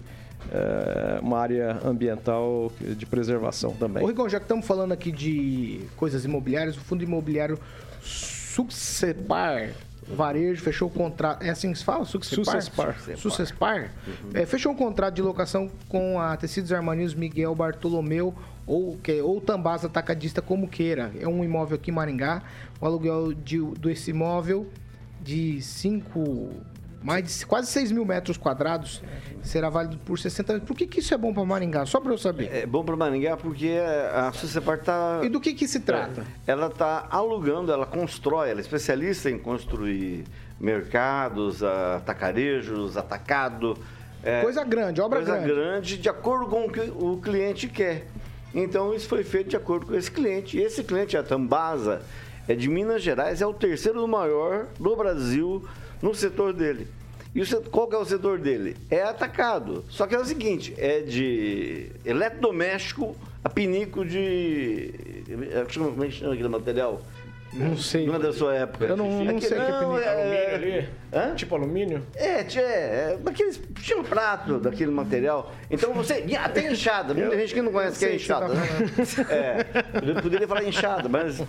[0.51, 4.03] eh, uma área ambiental de preservação também.
[4.03, 7.59] Ô, Rigon, já que estamos falando aqui de coisas imobiliárias, o Fundo Imobiliário
[8.01, 9.71] Succepar
[10.07, 11.41] Varejo fechou o contrato.
[11.43, 12.05] É assim que se fala?
[12.05, 12.61] Succespar?
[12.61, 13.17] Succespar.
[13.17, 13.91] Succespar.
[14.33, 18.35] É, fechou um contrato de locação com a Tecidos Armaninhos Miguel Bartolomeu
[18.67, 21.11] ou, que, ou Tambasa Atacadista, como queira.
[21.19, 22.41] É um imóvel aqui em Maringá.
[22.79, 24.67] O aluguel de, desse imóvel
[25.21, 26.49] de 5.
[27.03, 29.03] Mais de quase 6 mil metros quadrados
[29.43, 30.65] será válido por 60 anos.
[30.65, 31.85] Por que, que isso é bom para Maringá?
[31.85, 32.49] Só para eu saber.
[32.51, 33.77] É bom para Maringá porque
[34.11, 35.21] a Sucepar está...
[35.23, 36.25] E do que, que se trata?
[36.47, 40.23] Ela está alugando, ela constrói, ela é especialista em construir
[40.59, 43.77] mercados, atacarejos, atacado.
[44.23, 45.53] é, Coisa grande, obra coisa grande.
[45.53, 48.07] grande de acordo com o que o cliente quer.
[48.55, 50.57] Então isso foi feito de acordo com esse cliente.
[50.57, 52.01] E esse cliente, a Tambasa,
[52.47, 55.67] é de Minas Gerais, é o terceiro maior do Brasil
[56.01, 56.87] no setor dele.
[57.33, 58.77] E o setor, qual que é o setor dele?
[58.89, 59.83] É atacado.
[59.89, 64.93] Só que é o seguinte, é de eletrodoméstico a pinico de...
[65.73, 67.01] Como é que chama aquele material?
[67.55, 68.05] Não sei.
[68.05, 68.85] Não é da sua época.
[68.85, 69.97] Eu não, não sei o que é Não, pinico.
[69.99, 71.33] é- Hã?
[71.33, 72.05] Tipo alumínio?
[72.13, 73.61] É, tchê, é daqueles.
[73.81, 75.53] Tinha um prato daquele material.
[75.71, 76.25] Então você.
[76.27, 77.13] e Até enxada.
[77.13, 78.53] Muita gente que não conhece que é o que tá enxada.
[78.53, 78.61] né?
[79.29, 81.39] É, eu poderia falar enxada, mas.
[81.39, 81.45] é,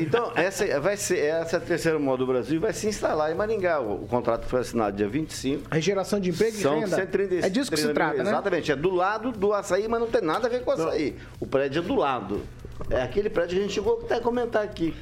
[0.00, 3.32] então, essa vai ser essa é a terceira moda do Brasil e vai se instalar
[3.32, 3.80] em Maringá.
[3.80, 5.64] O, o contrato foi assinado dia 25.
[5.68, 6.94] A geração de emprego e São renda.
[6.94, 8.30] 130 É disso que se trata, né?
[8.30, 8.70] Exatamente.
[8.70, 11.16] É do lado do açaí, mas não tem nada a ver com o açaí.
[11.40, 12.42] O prédio é do lado.
[12.90, 14.94] É aquele prédio que a gente chegou até a comentar aqui.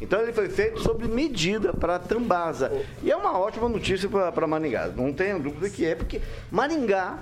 [0.00, 2.72] Então ele foi feito sob medida para Tambasa.
[3.02, 4.88] E é uma ótima notícia para Maringá.
[4.88, 6.20] Não tenho dúvida que é, porque
[6.50, 7.18] Maringá,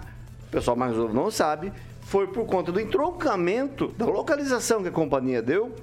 [0.48, 4.92] o pessoal mais novo não sabe, foi por conta do entroncamento da localização que a
[4.92, 5.74] companhia deu,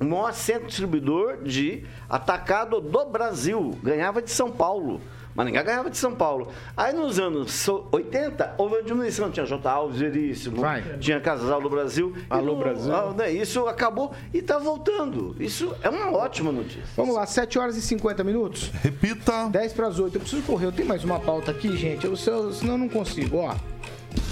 [0.00, 3.78] o maior centro distribuidor de atacado do Brasil.
[3.82, 5.00] Ganhava de São Paulo.
[5.34, 6.48] Maringá ganhava de São Paulo.
[6.76, 9.30] Aí nos anos so- 80, houve uma diminuição.
[9.30, 9.68] Tinha J.
[9.70, 10.62] Alves Veríssimo,
[11.00, 12.14] tinha Casal do Brasil.
[12.30, 12.94] Alô, não- Brasil.
[12.94, 15.34] ah, né, Isso acabou e está voltando.
[15.40, 16.82] Isso é uma ótima notícia.
[16.96, 18.70] Vamos lá, 7 horas e 50 minutos.
[18.82, 19.48] Repita.
[19.48, 20.16] 10 para as 8.
[20.16, 20.66] Eu preciso correr.
[20.66, 22.06] Eu tenho mais uma pauta aqui, gente.
[22.06, 23.38] Eu- senão eu não consigo.
[23.38, 23.54] Ó,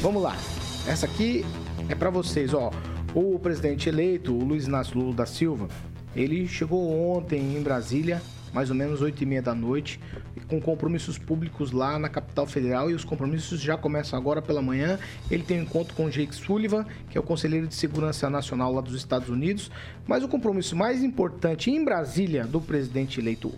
[0.01, 0.37] vamos lá.
[0.87, 1.45] Essa aqui
[1.89, 2.71] é para vocês, ó.
[3.15, 5.69] O presidente eleito, o Luiz Inácio Lula da Silva,
[6.17, 8.23] ele chegou ontem em Brasília,
[8.53, 9.99] mais ou menos 8 e meia da noite,
[10.49, 14.99] com compromissos públicos lá na capital federal e os compromissos já começam agora pela manhã.
[15.31, 18.81] Ele tem um encontro com Jake Sullivan, que é o conselheiro de segurança nacional lá
[18.81, 19.71] dos Estados Unidos.
[20.07, 23.53] Mas o compromisso mais importante em Brasília do presidente eleito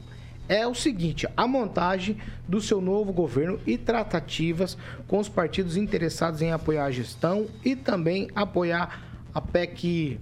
[0.48, 2.18] é o seguinte: a montagem
[2.48, 4.76] do seu novo governo e tratativas
[5.06, 10.20] com os partidos interessados em apoiar a gestão e também apoiar a PEC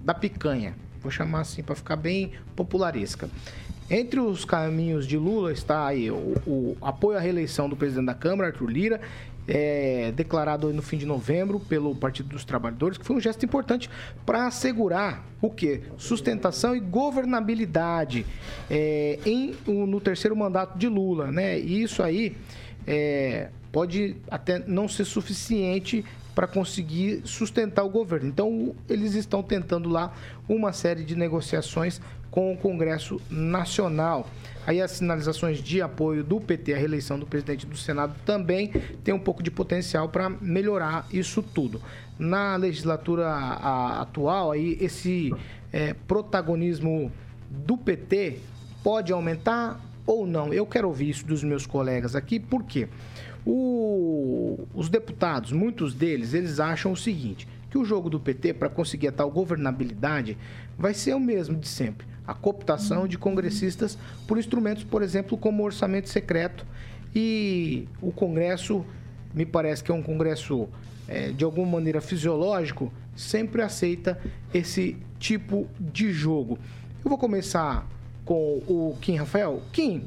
[0.00, 0.74] da picanha.
[1.00, 3.28] Vou chamar assim para ficar bem popularesca.
[3.90, 8.14] Entre os caminhos de Lula está aí o, o apoio à reeleição do presidente da
[8.14, 9.00] Câmara, Arthur Lira,
[9.48, 13.88] é, declarado no fim de novembro pelo Partido dos Trabalhadores, que foi um gesto importante
[14.26, 15.80] para assegurar o quê?
[15.96, 18.26] Sustentação e governabilidade
[18.70, 21.58] é, em, no terceiro mandato de Lula, né?
[21.58, 22.36] E isso aí
[22.86, 26.04] é, pode até não ser suficiente
[26.38, 28.28] para conseguir sustentar o governo.
[28.28, 30.14] Então, eles estão tentando lá
[30.48, 34.24] uma série de negociações com o Congresso Nacional.
[34.64, 38.68] Aí as sinalizações de apoio do PT à reeleição do presidente do Senado também
[39.02, 41.82] tem um pouco de potencial para melhorar isso tudo.
[42.16, 43.28] Na legislatura
[44.00, 45.34] atual, aí esse
[45.72, 47.10] é, protagonismo
[47.50, 48.38] do PT
[48.84, 50.54] pode aumentar ou não?
[50.54, 52.88] Eu quero ouvir isso dos meus colegas aqui, por quê?
[53.50, 58.68] O- os deputados, muitos deles, eles acham o seguinte, que o jogo do PT, para
[58.68, 60.36] conseguir a tal governabilidade,
[60.78, 62.06] vai ser o mesmo de sempre.
[62.26, 63.96] A cooptação de congressistas
[64.26, 66.66] por instrumentos, por exemplo, como orçamento secreto.
[67.14, 68.84] E o Congresso,
[69.34, 70.68] me parece que é um Congresso
[71.08, 74.20] é, de alguma maneira fisiológico, sempre aceita
[74.52, 76.58] esse tipo de jogo.
[77.02, 77.86] Eu vou começar
[78.26, 79.62] com o Kim Rafael.
[79.72, 80.02] Kim,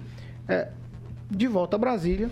[0.48, 0.70] é,
[1.30, 2.30] de volta a Brasília,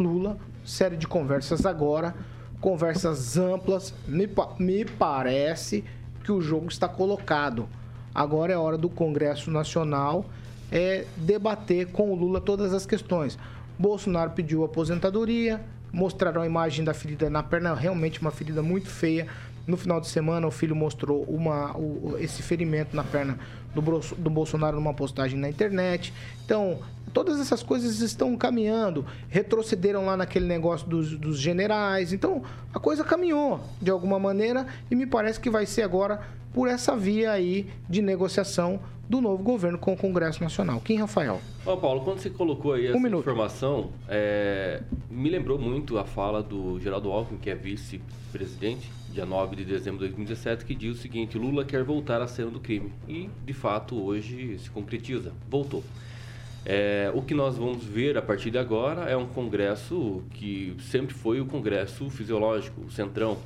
[0.00, 2.14] Lula, série de conversas agora,
[2.60, 3.94] conversas amplas.
[4.06, 4.28] Me,
[4.58, 5.84] me parece
[6.24, 7.68] que o jogo está colocado.
[8.14, 10.24] Agora é hora do Congresso Nacional
[10.70, 13.38] é, debater com o Lula todas as questões.
[13.78, 15.60] Bolsonaro pediu aposentadoria,
[15.92, 19.26] mostraram a imagem da ferida na perna, realmente uma ferida muito feia.
[19.66, 23.38] No final de semana, o filho mostrou uma, o- esse ferimento na perna
[23.74, 23.80] do,
[24.16, 26.12] do Bolsonaro numa postagem na internet.
[26.44, 26.78] Então,
[27.12, 29.04] todas essas coisas estão caminhando.
[29.28, 32.12] Retrocederam lá naquele negócio dos, dos generais.
[32.12, 32.42] Então,
[32.74, 36.20] a coisa caminhou de alguma maneira e me parece que vai ser agora
[36.52, 38.80] por essa via aí de negociação
[39.10, 40.80] do novo governo com o Congresso Nacional.
[40.80, 41.40] Quem, Rafael?
[41.66, 46.40] Ó, Paulo, quando você colocou aí essa Um informação, é, me lembrou muito a fala
[46.40, 51.00] do Geraldo Alckmin, que é vice-presidente, dia 9 de dezembro de 2017, que diz o
[51.00, 52.92] seguinte: Lula quer voltar à cena do crime.
[53.08, 55.32] E, de fato, hoje se concretiza.
[55.50, 55.82] Voltou.
[56.64, 61.14] É, o que nós vamos ver a partir de agora é um congresso que sempre
[61.14, 63.36] foi o congresso fisiológico, o centrão.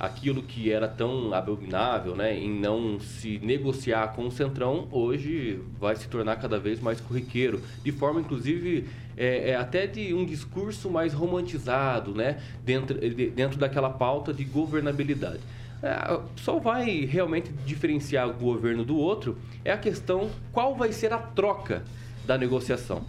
[0.00, 5.94] Aquilo que era tão abominável né, em não se negociar com o centrão, hoje vai
[5.94, 7.60] se tornar cada vez mais corriqueiro.
[7.84, 13.58] De forma, inclusive, é, é até de um discurso mais romantizado, né, dentro, de- dentro
[13.58, 15.40] daquela pauta de governabilidade.
[15.82, 21.12] É, só vai realmente diferenciar o governo do outro é a questão qual vai ser
[21.12, 21.82] a troca
[22.26, 23.02] da negociação.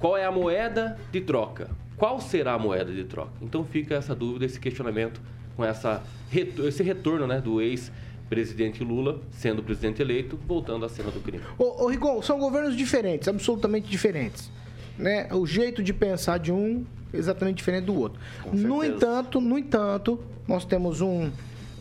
[0.00, 1.70] qual é a moeda de troca?
[1.96, 3.30] Qual será a moeda de troca?
[3.40, 5.20] Então fica essa dúvida, esse questionamento
[5.56, 6.02] com essa,
[6.32, 11.42] esse retorno né, do ex-presidente Lula, sendo presidente eleito, voltando à cena do crime.
[11.58, 14.50] Ô, ô Rigon, são governos diferentes, absolutamente diferentes.
[14.98, 15.28] Né?
[15.32, 18.20] O jeito de pensar de um é exatamente diferente do outro.
[18.52, 21.30] No entanto, no entanto, nós temos um,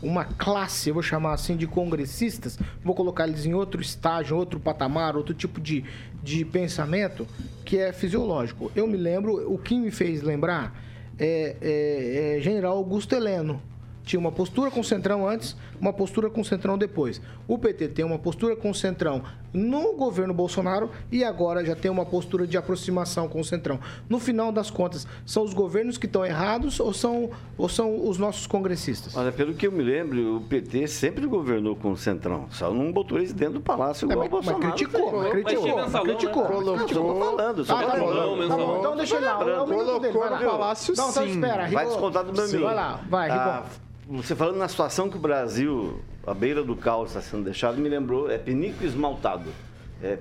[0.01, 4.59] uma classe, eu vou chamar assim, de congressistas, vou colocar eles em outro estágio, outro
[4.59, 5.83] patamar, outro tipo de,
[6.21, 7.27] de pensamento,
[7.65, 8.71] que é fisiológico.
[8.75, 10.75] Eu me lembro, o que me fez lembrar
[11.19, 13.61] é, é- é General Augusto Heleno.
[14.03, 17.21] Tinha uma postura com o Centrão antes, uma postura com o Centrão depois.
[17.47, 19.23] O PT tem uma postura com o Centrão
[19.53, 23.79] no governo Bolsonaro e agora já tem uma postura de aproximação com o Centrão.
[24.09, 28.17] No final das contas, são os governos que estão errados ou são, ou são os
[28.17, 29.15] nossos congressistas?
[29.15, 32.47] Olha, pelo que eu me lembro, o PT sempre governou com o Centrão.
[32.49, 34.73] Só não botou eles dentro do palácio igual É, o mas- mas Bolsonaro.
[34.75, 35.21] criticou, fez.
[35.23, 36.43] mas criticou, mas criticou.
[36.43, 36.49] né?
[36.77, 39.31] Não, tô falando, só Ah, tá bom, tá bom, então deixa ele lá.
[39.49, 40.37] É o minuto dele, vai lá.
[40.37, 41.29] Colocou palácio, Não, então sim.
[41.29, 42.63] espera, Vai descontar do meu minuto.
[42.65, 43.63] Vai lá, vai, Ah.
[44.09, 47.89] Você falando na situação que o Brasil, à beira do caos está sendo deixado, me
[47.89, 49.49] lembrou, é pinico esmaltado.
[50.01, 50.19] É,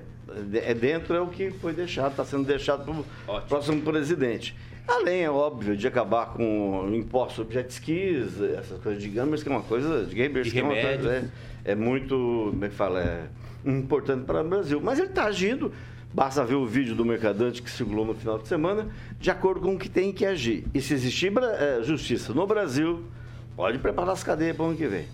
[0.55, 4.55] é dentro é o que foi deixado, está sendo deixado para o próximo presidente.
[4.87, 9.41] Além, é óbvio, de acabar com o imposto sobre jet skis, essas coisas de gamers,
[9.41, 11.29] que é uma coisa de gamers, que é, uma coisa,
[11.65, 13.27] é, é muito, como é que fala, é
[13.65, 14.81] importante para o Brasil.
[14.83, 15.71] Mas ele está agindo,
[16.13, 19.75] basta ver o vídeo do Mercadante que circulou no final de semana, de acordo com
[19.75, 20.65] o que tem que agir.
[20.73, 23.03] E se existir eh, justiça no Brasil,
[23.55, 25.05] pode preparar as cadeias para o ano que vem.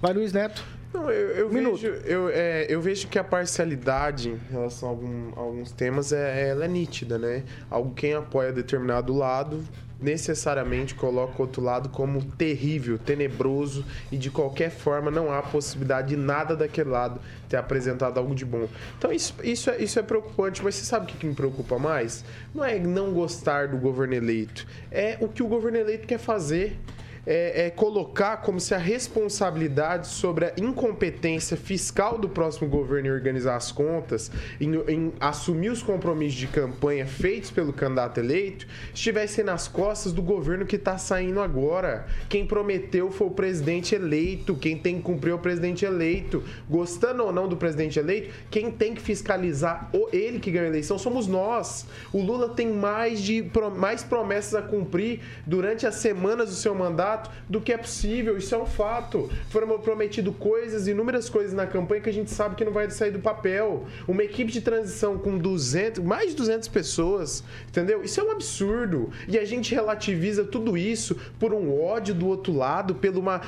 [0.00, 0.64] Vai, Luiz Neto.
[0.92, 5.32] Não, eu, eu vejo, eu, é, eu vejo que a parcialidade em relação a, algum-
[5.36, 7.42] a alguns temas é, ela é nítida, né?
[7.68, 9.64] Algo quem apoia determinado lado
[10.00, 16.08] necessariamente coloca o outro lado como terrível, tenebroso e de qualquer forma não há possibilidade
[16.08, 18.68] de nada daquele lado ter apresentado algo de bom.
[18.98, 21.78] Então isso, isso, é, isso é preocupante, mas você sabe o que, que me preocupa
[21.78, 22.24] mais?
[22.54, 26.78] Não é não gostar do governo eleito, é o que o governo eleito quer fazer
[27.26, 33.10] é, é colocar como se a responsabilidade sobre a incompetência fiscal do próximo governo em
[33.10, 39.42] organizar as contas, em, em assumir os compromissos de campanha feitos pelo candidato eleito, estivesse
[39.42, 42.06] nas costas do governo que está saindo agora.
[42.28, 46.42] Quem prometeu foi o presidente eleito, quem tem que cumprir é o presidente eleito.
[46.68, 50.70] Gostando ou não do presidente eleito, quem tem que fiscalizar o ele que ganhou a
[50.70, 51.86] eleição somos nós.
[52.12, 53.44] O Lula tem mais de
[53.76, 57.13] mais promessas a cumprir durante as semanas do seu mandato
[57.48, 58.36] do que é possível.
[58.36, 59.30] Isso é um fato.
[59.50, 63.10] Foram prometido coisas, inúmeras coisas na campanha que a gente sabe que não vai sair
[63.10, 63.84] do papel.
[64.06, 68.02] Uma equipe de transição com 200, mais de 200 pessoas, entendeu?
[68.02, 69.10] Isso é um absurdo.
[69.28, 73.40] E a gente relativiza tudo isso por um ódio do outro lado, pelo uma,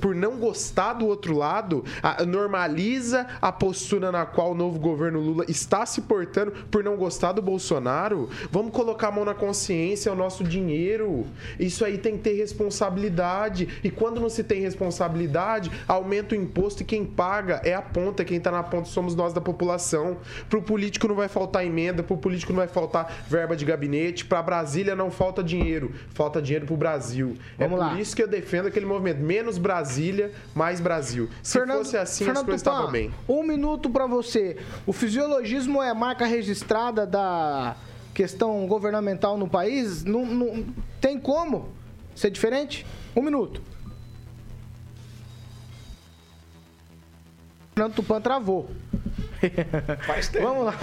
[0.00, 1.84] por não gostar do outro lado,
[2.26, 7.32] normaliza a postura na qual o novo governo Lula está se portando por não gostar
[7.32, 8.28] do Bolsonaro.
[8.50, 11.26] Vamos colocar a mão na consciência, é o nosso dinheiro.
[11.58, 13.09] Isso aí tem que ter responsabilidade.
[13.82, 18.24] E quando não se tem responsabilidade, aumenta o imposto e quem paga é a ponta.
[18.24, 20.18] Quem está na ponta somos nós da população.
[20.48, 24.42] Pro político não vai faltar emenda, pro político não vai faltar verba de gabinete, pra
[24.42, 27.36] Brasília não falta dinheiro, falta dinheiro pro Brasil.
[27.58, 27.90] Vamos é lá.
[27.90, 29.20] por isso que eu defendo aquele movimento.
[29.20, 31.28] Menos Brasília, mais Brasil.
[31.42, 33.10] Se fosse assim, as coisas Tupã, estavam bem.
[33.28, 34.56] Um minuto pra você.
[34.86, 37.76] O fisiologismo é marca registrada da
[38.14, 40.04] questão governamental no país?
[40.04, 40.64] Não, não-
[41.00, 41.68] tem como
[42.14, 42.86] ser diferente?
[43.16, 43.60] Um minuto.
[47.74, 48.70] Fernando Tupan travou.
[50.06, 50.46] Faz tempo.
[50.46, 50.74] Vamos lá.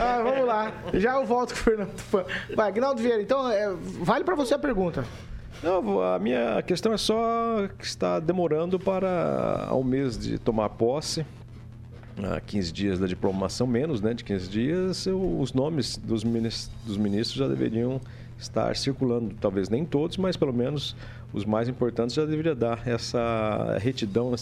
[0.00, 0.72] Ah, vamos lá.
[0.94, 2.24] Já eu volto com o Fernando Tupan.
[2.56, 3.72] Vai, Agnaldo Vieira, então, é,
[4.02, 5.04] vale pra você a pergunta.
[5.62, 11.24] Não, a minha questão é só que está demorando para ao mês de tomar posse,
[12.34, 17.34] a 15 dias da diplomação, menos né, de 15 dias, eu- os nomes dos ministros
[17.38, 18.00] já deveriam
[18.40, 19.34] estar circulando.
[19.40, 20.96] Talvez nem todos, mas pelo menos
[21.32, 24.34] os mais importantes já deveria dar essa retidão.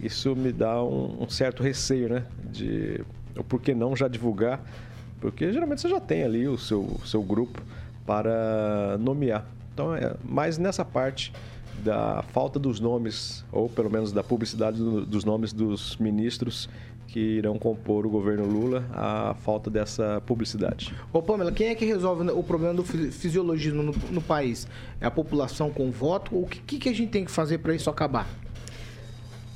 [0.00, 2.24] Isso me dá um, um certo receio, né?
[2.50, 3.00] De
[3.48, 4.60] por que não já divulgar,
[5.20, 7.62] porque geralmente você já tem ali o seu, seu grupo
[8.06, 9.46] para nomear.
[9.72, 11.32] Então, é mais nessa parte
[11.84, 16.68] da falta dos nomes, ou pelo menos da publicidade do- dos nomes dos ministros
[17.12, 20.94] que irão compor o governo Lula, a falta dessa publicidade.
[21.12, 24.68] Ô, Pamela, quem é que resolve o problema do fi- fisiologismo no, no país?
[25.00, 26.36] É a população com voto?
[26.40, 28.28] O que, que, que a gente tem que fazer para isso acabar?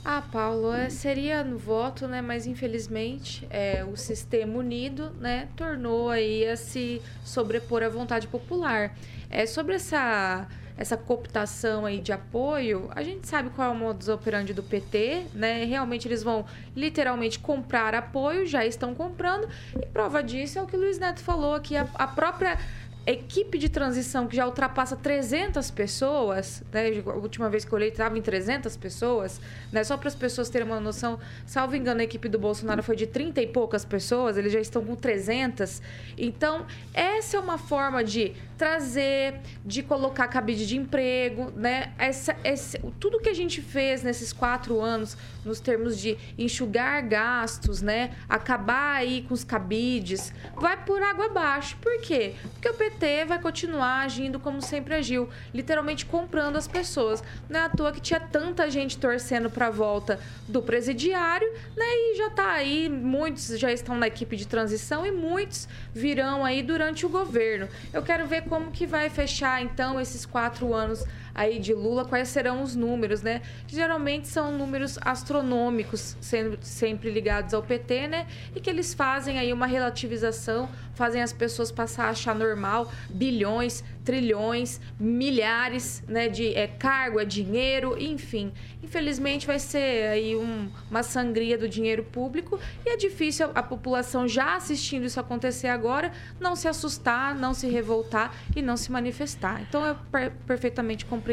[0.05, 2.21] Ah, Paulo, é, seria no voto, né?
[2.21, 8.97] Mas infelizmente é, o sistema unido, né, tornou aí a se sobrepor à vontade popular.
[9.31, 10.47] É sobre essa
[10.77, 15.27] essa cooptação aí de apoio, a gente sabe qual é o modus operandi do PT,
[15.33, 15.65] né?
[15.65, 16.45] Realmente eles vão
[16.75, 19.49] literalmente comprar apoio, já estão comprando,
[19.81, 22.59] e prova disso é o que o Luiz Neto falou, que a, a própria
[23.07, 26.91] equipe de transição que já ultrapassa 300 pessoas, né?
[27.07, 29.85] A última vez que eu olhei estava em 300 pessoas, né?
[29.85, 33.07] Só para as pessoas terem uma noção, salvo engano, a equipe do Bolsonaro foi de
[33.07, 35.83] 30 e poucas pessoas, eles já estão com 300.
[36.17, 41.93] Então, essa é uma forma de trazer, de colocar cabide de emprego, né?
[41.99, 47.83] Essa, esse, tudo que a gente fez nesses quatro anos, nos termos de enxugar gastos,
[47.83, 48.15] né?
[48.29, 51.77] Acabar aí com os cabides, vai por água abaixo.
[51.81, 52.35] Por quê?
[52.53, 57.23] Porque o PT vai continuar agindo como sempre agiu, literalmente comprando as pessoas.
[57.49, 61.85] Não é à toa que tinha tanta gente torcendo para a volta do presidiário, né?
[61.85, 66.63] E já tá aí, muitos já estão na equipe de transição e muitos virão aí
[66.63, 67.69] durante o governo.
[67.93, 71.05] Eu quero ver como que vai fechar então esses quatro anos
[71.35, 73.43] aí de Lula, quais serão os números, né?
[73.67, 78.27] Geralmente são números astronômicos, sendo sempre ligados ao PT, né?
[78.55, 83.83] E que eles fazem aí uma relativização, fazem as pessoas passar a achar normal bilhões,
[84.05, 86.29] trilhões, milhares, né?
[86.29, 88.53] De é, cargo, é dinheiro, enfim.
[88.83, 93.63] Infelizmente vai ser aí um, uma sangria do dinheiro público e é difícil a, a
[93.63, 98.93] população já assistindo isso acontecer agora não se assustar, não se revoltar e não se
[98.93, 99.61] manifestar.
[99.63, 101.24] Então é per perfeitamente compreensível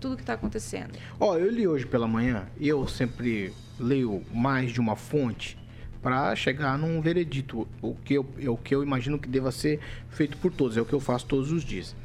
[0.00, 0.98] tudo que está acontecendo.
[1.18, 5.58] Ó, eu li hoje pela manhã e eu sempre leio mais de uma fonte
[6.04, 9.80] para chegar num veredito, o que eu, o que eu imagino que deva ser
[10.10, 11.96] feito por todos, é o que eu faço todos os dias.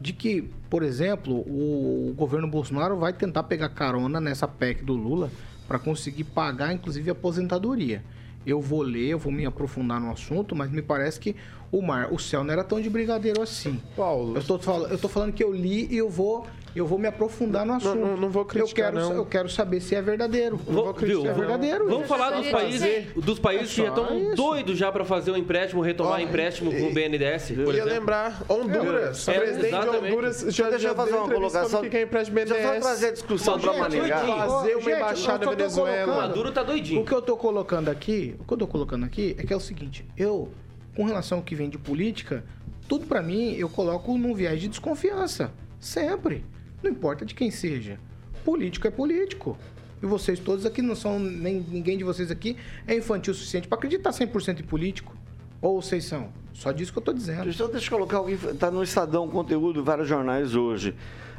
[0.00, 4.94] De que, por exemplo, o, o governo Bolsonaro vai tentar pegar carona nessa PEC do
[4.94, 5.30] Lula
[5.68, 8.02] para conseguir pagar, inclusive, a aposentadoria.
[8.44, 11.36] Eu vou ler, eu vou me aprofundar no assunto, mas me parece que
[11.78, 13.80] o mar, o céu não era tão de brigadeiro assim.
[13.96, 14.36] Paulo.
[14.36, 17.06] Eu tô, falando, eu tô falando que eu li e eu vou, eu vou me
[17.08, 17.96] aprofundar no assunto.
[17.98, 19.16] não- não vou criticar, eu quero, não.
[19.16, 20.56] Eu quero saber se é verdadeiro.
[20.56, 21.20] Vou- eu viu?
[21.22, 21.88] se é verdadeiro.
[21.88, 25.80] Vamos falar dos países, dos países que já estão doidos já para fazer um empréstimo,
[25.82, 29.28] retomar empréstimo com o BNDES, por Eu ia lembrar, Honduras.
[29.28, 30.12] É, o presidente de exatamente.
[30.12, 31.80] Honduras já, Deixa já eu fazer uma colocação.
[31.82, 32.82] que quer empréstimo Deixa eu só BNDES.
[32.86, 34.18] trazer a discussão pra Maringá.
[34.18, 36.04] Fazer uma embaixada Venezuela.
[36.04, 37.00] colocando- Maduro tá doidinho.
[37.00, 39.56] O que eu tô colocando aqui, o que eu tô colocando aqui é que é
[39.56, 40.48] o seguinte, eu,
[40.96, 42.42] com relação ao que vem de política,
[42.88, 45.52] tudo pra mim eu coloco num viés de desconfiança.
[45.78, 46.44] Sempre.
[46.82, 48.00] Não importa de quem seja.
[48.44, 49.58] Político é político.
[50.02, 53.68] E vocês todos aqui não são, nem ninguém de vocês aqui é infantil o suficiente
[53.68, 55.14] pra acreditar 100% em político.
[55.60, 56.28] Ou vocês são?
[56.52, 57.50] Só disso que eu tô dizendo.
[57.58, 58.34] Eu, deixa eu colocar alguém.
[58.34, 60.94] Está no Estadão conteúdo, vários jornais hoje.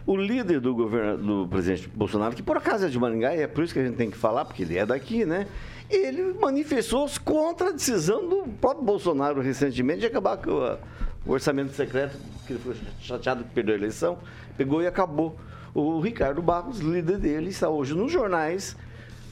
[0.05, 3.47] O líder do governo do presidente Bolsonaro, que por acaso é de Maringá, e é
[3.47, 5.47] por isso que a gente tem que falar, porque ele é daqui, né?
[5.89, 10.77] Ele manifestou-se contra a decisão do próprio Bolsonaro recentemente de acabar com
[11.25, 14.17] o orçamento secreto, que ele foi chateado que perdeu a eleição,
[14.57, 15.37] pegou e acabou.
[15.73, 18.75] O Ricardo Barros, líder dele, está hoje nos jornais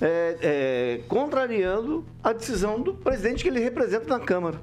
[0.01, 4.59] é, é, contrariando a decisão do presidente que ele representa na Câmara.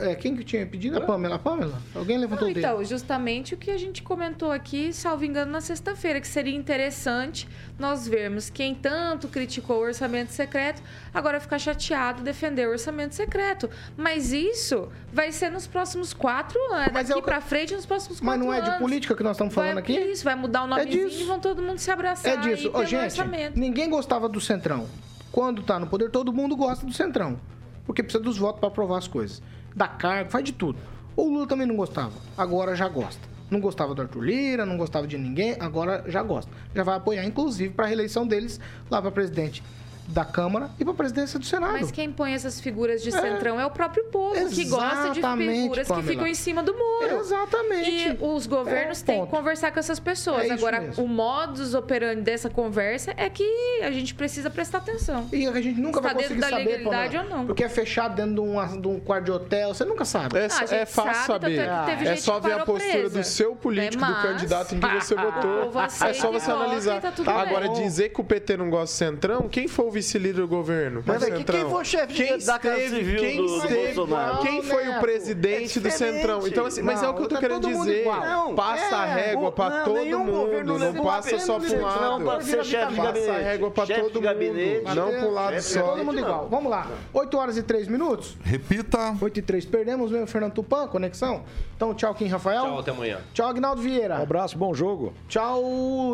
[0.00, 0.98] É, quem que tinha pedido?
[0.98, 1.36] A Pamela.
[1.36, 1.80] A Pamela?
[1.94, 2.66] Alguém levantou Não, o dedo?
[2.66, 7.48] então, justamente o que a gente comentou aqui, salvo engano, na sexta-feira, que seria interessante
[7.78, 10.82] nós vermos quem tanto criticou o orçamento secreto,
[11.14, 13.70] agora ficar chateado defender o orçamento secreto.
[13.96, 17.74] Mas isso vai ser nos próximos quatro anos, Mas é daqui o que- pra frente,
[17.74, 18.72] nos próximos Mas quatro não é anos.
[18.74, 19.98] de política que nós estamos falando vai, aqui?
[19.98, 21.22] Isso, vai mudar o nomezinho disso.
[21.22, 22.70] e vão todo mundo se abraçar É disso.
[22.74, 23.58] Ô, gente, orçamento.
[23.58, 24.86] ninguém gostava do Centrão.
[25.32, 27.40] Quando tá no poder, todo mundo gosta do Centrão.
[27.86, 29.42] Porque precisa dos votos para aprovar as coisas.
[29.74, 30.78] Dá cargo, faz de tudo.
[31.16, 32.12] O Lula também não gostava.
[32.36, 33.32] Agora já gosta.
[33.50, 36.50] Não gostava do Arthur Lira, não gostava de ninguém, agora já gosta.
[36.74, 38.58] Já vai apoiar, inclusive, para a reeleição deles
[38.90, 39.62] lá para presidente
[40.06, 41.72] da Câmara e para presidência do Senado.
[41.72, 43.12] Mas quem põe essas figuras de É.
[43.12, 46.08] centrão é o próprio povo, que gosta de figuras que Pamela.
[46.08, 47.20] ficam em cima do muro.
[47.20, 47.90] Exatamente.
[47.90, 50.46] E os governos É, têm que conversar com essas pessoas.
[50.48, 51.04] É Agora, mesmo.
[51.04, 53.44] o modus operandi dessa conversa é que
[53.82, 55.28] a gente precisa prestar atenção.
[55.32, 57.46] E a gente nunca Está vai conseguir dentro da saber, legalidade Pamela, ou não.
[57.46, 60.38] Porque é fechado dentro de um, de um quarto de hotel, você nunca sabe.
[60.38, 61.58] É, Ah, a é fácil sabe, tanto saber.
[61.60, 63.18] é que teve é gente só que ver a postura presa.
[63.18, 65.72] do seu político, É, do candidato em que você votou.
[66.06, 67.00] É só você analisar.
[67.00, 67.82] tá Agora, bem.
[67.84, 71.02] dizer que o PT não gosta do Centrão, quem foi o vice-líder do governo?
[71.06, 71.60] Mas do aqui, Centrão?
[71.60, 74.38] quem foi o chefe Quem da Casa esteve- Civil quem do- do esteve- Bolsonaro?
[74.42, 76.46] Quem foi o Neto, presidente é do Centrão?
[76.46, 78.04] Então, assim, mas é o que eu tô Não, querendo tá mundo dizer.
[78.06, 81.70] Não, Passa a é, régua o- pra não, todo mundo, não passa só pra um
[81.76, 82.24] do lado.
[82.24, 85.82] pra Passa a régua pra todo mundo, não pro lado Chefe de só.
[85.82, 86.22] Todo mundo não.
[86.22, 86.48] igual.
[86.48, 86.86] Vamos lá.
[87.12, 88.36] 8 horas e 3 minutos.
[88.42, 89.14] Repita.
[89.20, 89.64] 8 e 3.
[89.66, 91.42] Perdemos mesmo, Fernando Tupan, conexão.
[91.76, 92.62] Então, tchau, Kim Rafael.
[92.62, 93.18] Tchau, até amanhã.
[93.34, 94.18] Tchau, Agnaldo Vieira.
[94.18, 95.12] Um abraço, bom jogo.
[95.28, 95.60] Tchau,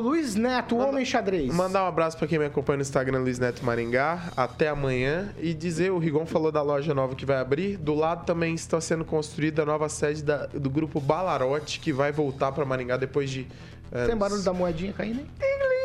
[0.01, 1.53] Luiz Neto, Homem Xadrez.
[1.55, 4.33] Mandar um abraço pra quem me acompanha no Instagram, Luiz Neto Maringá.
[4.37, 5.29] Até amanhã.
[5.39, 7.77] E dizer, o Rigon falou da loja nova que vai abrir.
[7.77, 12.11] Do lado também está sendo construída a nova sede da- do grupo Balarote, que vai
[12.11, 13.47] voltar para Maringá depois de.
[13.93, 14.07] anos.
[14.09, 15.27] Tem barulho da moedinha caindo, hein?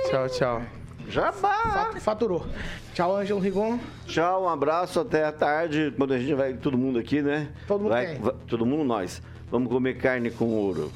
[0.10, 0.62] Tchau, tchau.
[1.10, 1.92] Jabá!
[2.00, 2.46] Faturou.
[2.94, 3.78] Tchau, Ângelo Rigon.
[4.06, 7.50] Tchau, um abraço, até a tarde, quando a gente vai, todo mundo aqui, né?
[7.68, 9.22] Todo mundo vai, vai- Todo mundo nós.
[9.52, 10.90] Vamos comer carne com ouro.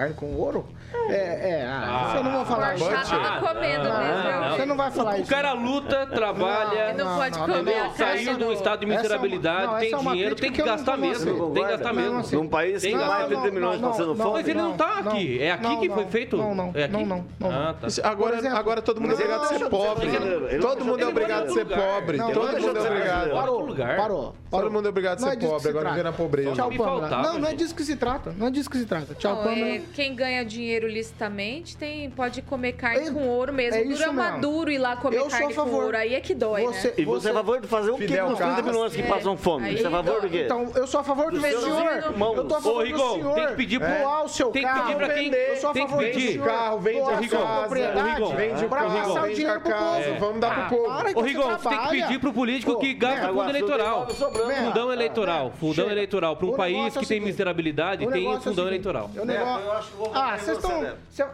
[0.00, 0.64] Carne com ouro?
[1.10, 1.14] É,
[1.60, 1.66] é.
[1.68, 2.88] Ah, você não vai falar isso.
[2.88, 4.40] Tava comendo Não, mesmo.
[4.40, 5.30] não, Você não vai falar O isso.
[5.30, 6.94] cara luta, trabalha.
[6.94, 9.94] Não, não pode comer Saiu de um do- estado de é uma- miserabilidade, não, tem
[9.94, 11.30] é dinheiro, tem que não gastar mesmo.
[11.30, 11.52] assim.
[11.52, 12.18] Tem que gastar Não, mesmo.
[12.20, 12.36] assim.
[12.36, 14.32] Num país Tem que mais de 30 milhões não, passando não, fome.
[14.32, 15.42] Mas ele não tá Não, aqui.
[15.42, 15.94] É aqui não, que não.
[15.96, 16.36] foi feito?
[16.38, 17.50] Não, não, É não, não, não.
[17.50, 17.86] Ah, tá.
[18.08, 20.06] Agora, agora todo mundo é obrigado a ser Não, pobre.
[20.08, 22.16] não- Todo mundo é obrigado a ser pobre.
[22.16, 23.30] Não, Todo não, mundo é não, obrigado.
[23.32, 23.96] Parou, lugar.
[23.98, 24.34] parou.
[24.50, 25.68] Todo mundo é obrigado a Não ser pobre.
[25.68, 26.52] Agora viver na pobreza.
[26.52, 27.08] Tchau, Me Pamela.
[27.22, 28.32] Não, não é disso que se trata.
[28.36, 29.14] Não é disso que se trata.
[29.14, 29.80] Tchau, Não, Pamela.
[29.90, 33.80] É, quem ganha dinheiro licitamente tem, pode comer carne É- com ouro mesmo.
[33.80, 35.70] é Dura maduro ir lá comer Eu sou carne a favor.
[35.70, 35.96] com ouro.
[35.96, 36.94] Aí é que dói, Você- né?
[36.98, 38.72] E você é a favor de fazer o que Fidel com os 30 Castro.
[38.72, 39.06] milhões que É.
[39.06, 39.66] passam fome?
[39.68, 40.42] Aí- Você é a favor do quê?
[40.44, 41.92] Então, eu sou a favor do seus senhor.
[41.96, 42.36] irmãos.
[42.36, 43.34] Eu tô a favor Ô, Rigon, do senhor.
[43.34, 44.82] tem que pedir pro- doar o seu tem que carro.
[44.82, 46.32] pedir pra quem- Eu sou a tem que favor do pedir.
[46.32, 46.46] senhor.
[46.46, 50.14] Carro, vende a sua propriedade Rigon, vende o pra carro, passar o dinheiro pro povo.
[50.20, 50.68] Vamos dar pro Ah,
[50.98, 51.04] povo.
[51.14, 54.06] que Ô, Rigon, você tem que pedir pro político que gasta fundo eleitoral.
[54.06, 54.16] tem.
[54.64, 55.52] Fundão eleitoral.
[55.58, 56.36] Fundão eleitoral.
[56.36, 59.10] Para um país é que tem miserabilidade, tem é fundão eleitoral.
[59.16, 60.96] o negócio- eu acho que vou Ah, vocês você, estão...
[61.10, 61.26] Cê-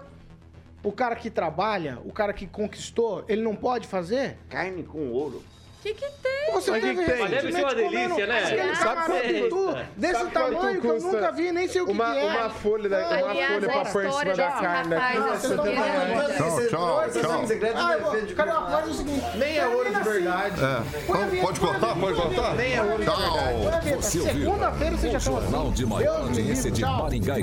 [0.83, 4.39] O cara que trabalha, o cara que conquistou, ele não pode fazer?
[4.49, 5.43] Carne com ouro.
[5.79, 6.53] O que, que tem?
[6.53, 7.21] Você Mas que teve que tem?
[7.21, 8.39] Mas deve ser uma delícia, né?
[8.45, 11.87] Aquele Sabe quanto- pitu desse Sabe quanto tamanho que eu nunca vi, nem sei o
[11.87, 12.25] que, uma, que é.
[12.25, 14.95] uma folha, da, uma Aliás, folha a pra pôr em cima da carne.
[14.97, 16.37] assim, falando.
[16.37, 18.35] Tchau, tchau, tchau.
[18.35, 19.25] Carioca, faz o seguinte.
[19.37, 20.61] Nem é ouro de verdade.
[20.65, 21.41] É.
[21.43, 21.95] Pode cortar?
[22.01, 22.55] Pode cortar?
[22.57, 23.95] Nem é ouro de verdade.
[23.97, 25.51] Você Segunda-feira vocês já estão assim.
[25.51, 26.83] Jornal de Maior Audiência de.
[26.83, 27.39] Maringá